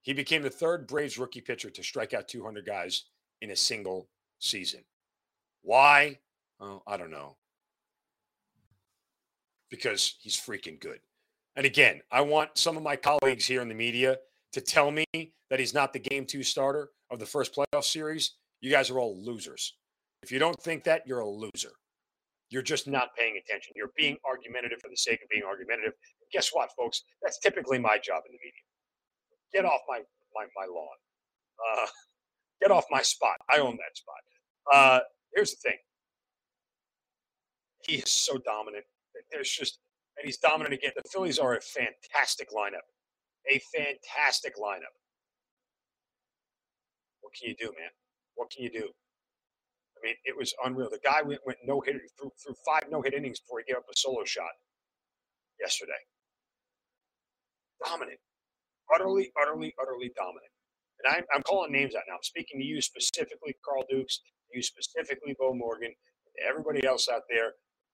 He 0.03 0.13
became 0.13 0.43
the 0.43 0.51
third 0.51 0.87
Braves 0.87 1.19
rookie 1.19 1.41
pitcher 1.41 1.71
to 1.71 1.83
strike 1.83 2.15
out 2.15 2.29
200 2.29 2.65
guys 2.65 3.05
in 3.41 3.51
a 3.51 3.57
single 3.57 4.09
season. 4.39 4.81
Why? 5.63 6.19
Oh, 6.59 6.83
I 6.87 6.97
don't 6.97 7.11
know. 7.11 7.37
Because 9.71 10.17
he's 10.21 10.37
freaking 10.37 10.81
good. 10.81 11.01
And 11.57 11.67
again, 11.67 12.01
I 12.11 12.23
want 12.23 12.57
some 12.57 12.77
of 12.77 12.83
my 12.83 12.97
colleagues 12.97 13.47
here 13.47 13.61
in 13.61 13.69
the 13.69 13.75
media 13.75 14.17
to 14.53 14.61
tell 14.61 14.91
me 14.91 15.05
that 15.15 15.61
he's 15.61 15.75
not 15.75 15.93
the 15.93 15.99
game 15.99 16.25
two 16.25 16.43
starter 16.43 16.91
of 17.11 17.19
the 17.19 17.27
first 17.27 17.55
playoff 17.55 17.85
series. 17.85 18.37
You 18.61 18.71
guys 18.71 18.91
are 18.91 18.99
all 18.99 19.17
losers. 19.23 19.75
If 20.23 20.31
you 20.31 20.39
don't 20.39 20.61
think 20.63 20.85
that, 20.85 21.03
you're 21.07 21.21
a 21.21 21.29
loser. 21.29 21.73
You're 22.51 22.63
just 22.63 22.89
not 22.89 23.15
paying 23.17 23.41
attention. 23.43 23.73
You're 23.77 23.93
being 23.97 24.17
argumentative 24.25 24.81
for 24.83 24.91
the 24.91 24.97
sake 24.97 25.21
of 25.23 25.29
being 25.31 25.45
argumentative. 25.45 25.93
Guess 26.33 26.51
what, 26.53 26.71
folks? 26.77 27.03
That's 27.23 27.39
typically 27.39 27.79
my 27.79 27.97
job 27.97 28.23
in 28.29 28.33
the 28.33 28.39
media. 28.39 28.63
Get 29.53 29.65
off 29.65 29.81
my 29.89 30.01
my, 30.35 30.47
my 30.57 30.67
lawn. 30.67 30.97
Uh, 31.59 31.87
get 32.61 32.71
off 32.71 32.85
my 32.91 33.03
spot. 33.03 33.37
I 33.51 33.59
own 33.59 33.77
that 33.77 33.97
spot. 33.97 34.17
Uh, 34.73 35.01
here's 35.35 35.51
the 35.53 35.71
thing. 35.71 35.79
He 37.87 37.97
is 37.97 38.11
so 38.11 38.39
dominant. 38.39 38.85
There's 39.33 39.51
just, 39.51 39.79
and 40.17 40.25
he's 40.25 40.39
dominant 40.39 40.75
again. 40.75 40.93
The 40.95 41.09
Phillies 41.11 41.39
are 41.39 41.57
a 41.57 41.61
fantastic 41.61 42.51
lineup. 42.51 42.87
A 43.51 43.61
fantastic 43.75 44.55
lineup. 44.57 44.95
What 47.31 47.39
can 47.39 47.51
you 47.51 47.57
do, 47.61 47.73
man? 47.79 47.91
What 48.37 48.51
can 48.51 48.65
you 48.65 48.73
do? 48.73 48.91
I 49.99 50.01
mean, 50.07 50.17
it 50.25 50.37
was 50.37 50.55
unreal. 50.65 50.91
The 50.91 51.01
guy 51.05 51.23
went, 51.23 51.41
went 51.47 51.59
no 51.67 51.81
hitter 51.81 52.03
through, 52.19 52.33
through 52.43 52.57
five 52.67 52.91
no 52.91 53.03
hit 53.03 53.15
innings 53.15 53.41
before 53.41 53.61
he 53.61 53.67
gave 53.73 53.79
up 53.79 53.87
a 53.91 53.97
solo 53.97 54.25
shot 54.25 54.51
yesterday. 55.61 56.01
Dominant. 57.85 58.19
Utterly, 58.95 59.33
utterly, 59.41 59.75
utterly 59.81 60.13
dominant. 60.17 60.53
And 61.05 61.17
I'm, 61.17 61.25
I'm 61.35 61.43
calling 61.45 61.73
names 61.73 61.95
out 61.97 62.05
now. 62.09 62.15
I'm 62.17 62.23
speaking 62.25 62.61
to 62.61 62.67
you 62.67 62.81
specifically, 62.83 63.57
Carl 63.65 63.85
Dukes, 63.91 64.21
you 64.55 64.63
specifically, 64.63 65.37
Bo 65.39 65.55
Morgan, 65.55 65.93
everybody 66.47 66.87
else 66.87 67.09
out 67.09 67.23
there 67.31 67.53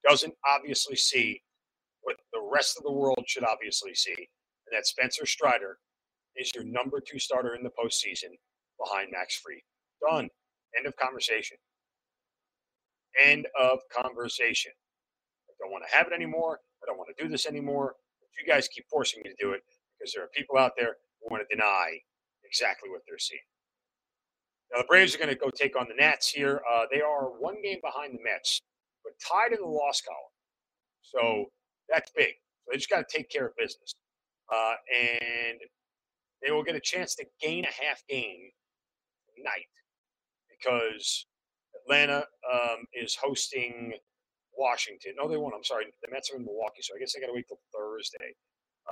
doesn't 0.09 0.35
obviously 0.49 0.97
see 0.97 1.43
what 2.03 2.17
the 2.33 2.41
rest 2.43 2.79
of 2.79 2.85
the 2.85 2.93
world 2.93 3.25
should 3.27 3.45
obviously 3.45 3.95
see, 3.95 4.17
and 4.17 4.73
that 4.77 4.87
Spencer 4.87 5.27
Strider 5.27 5.79
is 6.37 6.53
your 6.55 6.65
number 6.65 7.01
two 7.01 7.19
starter 7.19 7.55
in 7.57 7.65
the 7.65 7.71
postseason 7.71 8.33
behind 8.83 9.11
Max 9.13 9.39
Fried. 9.39 9.63
Done. 10.03 10.29
End 10.77 10.87
of 10.87 10.97
conversation. 10.97 11.57
End 13.23 13.47
of 13.59 13.81
conversation. 13.95 14.73
I 15.49 15.53
don't 15.61 15.73
want 15.73 15.85
to 15.89 15.97
have 15.97 16.07
it 16.07 16.13
anymore. 16.13 16.61
I 16.83 16.87
don't 16.87 16.99
want 16.99 17.09
to 17.17 17.23
do 17.23 17.31
this 17.31 17.47
anymore. 17.47 17.95
But 18.21 18.29
you 18.39 18.53
guys 18.53 18.69
keep 18.69 18.85
forcing 18.91 19.23
me 19.25 19.31
to 19.31 19.37
do 19.41 19.53
it 19.53 19.63
because 19.99 20.13
there 20.13 20.23
are 20.23 20.29
people 20.35 20.59
out 20.59 20.73
there 20.77 20.97
who 21.21 21.33
want 21.33 21.47
to 21.49 21.55
deny 21.55 21.99
exactly 22.45 22.91
what 22.91 23.01
they're 23.09 23.19
seeing. 23.19 23.41
Now, 24.73 24.83
the 24.83 24.87
Braves 24.89 25.15
are 25.15 25.19
going 25.19 25.31
to 25.31 25.37
go 25.37 25.51
take 25.51 25.79
on 25.79 25.87
the 25.89 25.95
Nats 25.95 26.29
here. 26.29 26.61
Uh, 26.71 26.85
they 26.93 27.01
are 27.01 27.29
one 27.39 27.57
game 27.63 27.79
behind 27.83 28.13
the 28.15 28.23
Mets, 28.23 28.61
but 29.05 29.13
tied 29.27 29.53
in 29.53 29.63
the 29.63 29.69
loss 29.69 30.03
column. 30.03 30.35
So 31.03 31.47
that's 31.89 32.11
big. 32.17 32.35
So 32.65 32.73
they 32.73 32.77
just 32.79 32.91
got 32.91 33.09
to 33.09 33.17
take 33.17 33.31
care 33.31 33.47
of 33.47 33.57
business. 33.57 33.95
Uh, 34.53 34.75
and 34.95 35.59
they 36.43 36.51
will 36.51 36.63
get 36.65 36.75
a 36.77 36.81
chance 36.81 37.15
to 37.17 37.25
gain 37.41 37.65
a 37.65 37.85
half 37.85 38.03
game 38.09 38.51
tonight 39.37 39.69
because 40.49 41.27
Atlanta 41.85 42.25
um, 42.51 42.89
is 42.93 43.15
hosting 43.15 43.93
Washington. 44.57 45.13
No, 45.17 45.29
they 45.29 45.37
won't. 45.37 45.55
I'm 45.55 45.65
sorry. 45.65 45.87
The 46.03 46.11
Mets 46.11 46.33
are 46.33 46.37
in 46.37 46.45
Milwaukee, 46.45 46.83
so 46.83 46.97
I 46.97 46.99
guess 46.99 47.13
they 47.13 47.21
got 47.21 47.29
to 47.29 47.37
wait 47.37 47.47
till 47.47 47.61
Thursday 47.71 48.35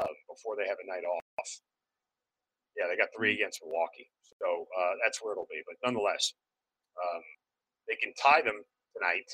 um, 0.00 0.14
before 0.28 0.56
they 0.56 0.68
have 0.68 0.78
a 0.78 0.86
night 0.86 1.04
off. 1.04 1.50
Yeah, 2.76 2.86
they 2.90 2.96
got 2.96 3.08
three 3.16 3.34
against 3.34 3.62
Milwaukee, 3.62 4.10
so 4.38 4.66
uh, 4.76 4.94
that's 5.02 5.22
where 5.22 5.32
it'll 5.32 5.48
be. 5.50 5.62
But 5.66 5.78
nonetheless, 5.84 6.34
um, 6.98 7.22
they 7.88 7.96
can 7.96 8.12
tie 8.18 8.42
them 8.42 8.62
tonight 8.92 9.30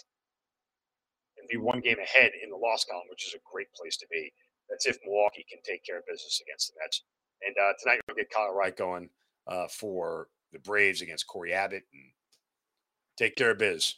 and 1.38 1.48
be 1.48 1.56
one 1.56 1.80
game 1.80 1.98
ahead 1.98 2.32
in 2.42 2.50
the 2.50 2.56
loss 2.56 2.84
column, 2.84 3.08
which 3.08 3.26
is 3.26 3.34
a 3.34 3.42
great 3.50 3.72
place 3.72 3.96
to 3.96 4.06
be. 4.10 4.32
That's 4.68 4.86
if 4.86 4.98
Milwaukee 5.04 5.44
can 5.48 5.58
take 5.64 5.84
care 5.84 5.98
of 5.98 6.06
business 6.06 6.40
against 6.46 6.68
the 6.68 6.78
Mets. 6.80 7.02
And 7.42 7.56
uh, 7.56 7.72
tonight 7.80 8.00
we'll 8.06 8.16
get 8.16 8.30
Kyle 8.30 8.54
Wright 8.54 8.76
going 8.76 9.08
uh, 9.48 9.66
for 9.68 10.28
the 10.52 10.58
Braves 10.58 11.02
against 11.02 11.26
Cory 11.26 11.52
Abbott 11.52 11.84
and 11.92 12.02
take 13.16 13.36
care 13.36 13.50
of 13.50 13.58
biz. 13.58 13.94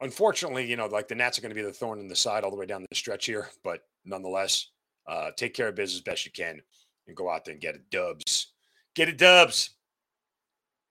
Unfortunately, 0.00 0.66
you 0.66 0.76
know, 0.76 0.86
like 0.86 1.08
the 1.08 1.14
Nats 1.14 1.38
are 1.38 1.42
going 1.42 1.54
to 1.54 1.60
be 1.60 1.62
the 1.62 1.72
thorn 1.72 2.00
in 2.00 2.08
the 2.08 2.16
side 2.16 2.44
all 2.44 2.50
the 2.50 2.56
way 2.56 2.66
down 2.66 2.84
the 2.88 2.96
stretch 2.96 3.26
here, 3.26 3.50
but 3.62 3.80
nonetheless, 4.04 4.68
uh, 5.06 5.30
take 5.36 5.54
care 5.54 5.68
of 5.68 5.76
biz 5.76 5.94
as 5.94 6.00
best 6.00 6.26
you 6.26 6.32
can 6.32 6.60
and 7.06 7.16
go 7.16 7.30
out 7.30 7.44
there 7.44 7.52
and 7.52 7.60
get 7.60 7.74
it 7.74 7.88
dubs. 7.90 8.52
Get 8.94 9.08
it 9.08 9.18
dubs. 9.18 9.70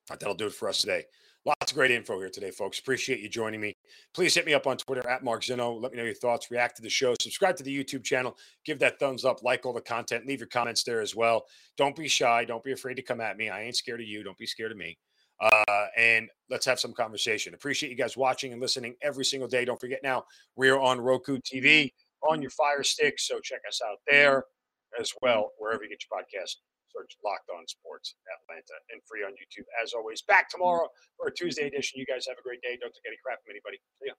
That'll 0.09 0.33
do 0.33 0.47
it 0.47 0.53
for 0.53 0.69
us 0.69 0.81
today. 0.81 1.05
Lots 1.43 1.71
of 1.71 1.75
great 1.75 1.89
info 1.89 2.19
here 2.19 2.29
today, 2.29 2.51
folks. 2.51 2.77
Appreciate 2.77 3.19
you 3.19 3.27
joining 3.27 3.59
me. 3.59 3.75
Please 4.13 4.35
hit 4.35 4.45
me 4.45 4.53
up 4.53 4.67
on 4.67 4.77
Twitter 4.77 5.07
at 5.09 5.23
Mark 5.23 5.41
Zinno. 5.41 5.81
Let 5.81 5.91
me 5.91 5.97
know 5.97 6.03
your 6.03 6.13
thoughts. 6.13 6.51
React 6.51 6.75
to 6.75 6.81
the 6.83 6.89
show. 6.89 7.15
Subscribe 7.19 7.55
to 7.55 7.63
the 7.63 7.83
YouTube 7.83 8.03
channel. 8.03 8.37
Give 8.63 8.77
that 8.77 8.99
thumbs 8.99 9.25
up. 9.25 9.41
Like 9.41 9.65
all 9.65 9.73
the 9.73 9.81
content. 9.81 10.27
Leave 10.27 10.39
your 10.39 10.47
comments 10.47 10.83
there 10.83 11.01
as 11.01 11.15
well. 11.15 11.45
Don't 11.77 11.95
be 11.95 12.07
shy. 12.07 12.45
Don't 12.45 12.63
be 12.63 12.73
afraid 12.73 12.93
to 12.95 13.01
come 13.01 13.21
at 13.21 13.37
me. 13.37 13.49
I 13.49 13.63
ain't 13.63 13.75
scared 13.75 14.01
of 14.01 14.07
you. 14.07 14.23
Don't 14.23 14.37
be 14.37 14.45
scared 14.45 14.71
of 14.71 14.77
me. 14.77 14.99
Uh, 15.41 15.87
and 15.97 16.29
let's 16.51 16.65
have 16.67 16.79
some 16.79 16.93
conversation. 16.93 17.55
Appreciate 17.55 17.89
you 17.89 17.95
guys 17.95 18.15
watching 18.15 18.51
and 18.51 18.61
listening 18.61 18.93
every 19.01 19.25
single 19.25 19.49
day. 19.49 19.65
Don't 19.65 19.79
forget 19.81 20.01
now, 20.03 20.23
we 20.55 20.69
are 20.69 20.79
on 20.79 21.01
Roku 21.01 21.39
TV 21.39 21.91
on 22.29 22.43
your 22.43 22.51
Fire 22.51 22.83
Stick. 22.83 23.17
So 23.17 23.39
check 23.39 23.61
us 23.67 23.81
out 23.83 23.97
there 24.07 24.43
as 24.99 25.11
well, 25.23 25.49
wherever 25.57 25.83
you 25.83 25.89
get 25.89 26.03
your 26.07 26.19
podcast. 26.19 26.57
Search 26.93 27.17
Locked 27.23 27.49
On 27.49 27.63
Sports 27.67 28.15
Atlanta 28.27 28.75
and 28.91 29.01
free 29.07 29.23
on 29.23 29.31
YouTube. 29.33 29.65
As 29.81 29.93
always, 29.93 30.21
back 30.21 30.49
tomorrow 30.49 30.87
for 31.17 31.27
a 31.27 31.33
Tuesday 31.33 31.67
edition. 31.67 31.99
You 31.99 32.05
guys 32.05 32.25
have 32.27 32.37
a 32.37 32.43
great 32.43 32.61
day. 32.61 32.77
Don't 32.79 32.93
take 32.93 33.07
any 33.07 33.17
crap 33.23 33.39
from 33.43 33.51
anybody. 33.51 33.79
See 33.99 34.07
ya. 34.07 34.15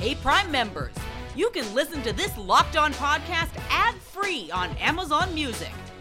Hey, 0.00 0.14
Prime 0.14 0.50
members, 0.50 0.94
you 1.36 1.50
can 1.50 1.74
listen 1.74 2.02
to 2.02 2.12
this 2.14 2.36
Locked 2.38 2.76
On 2.76 2.92
podcast 2.94 3.50
ad 3.68 3.94
free 3.96 4.50
on 4.50 4.70
Amazon 4.78 5.34
Music. 5.34 5.70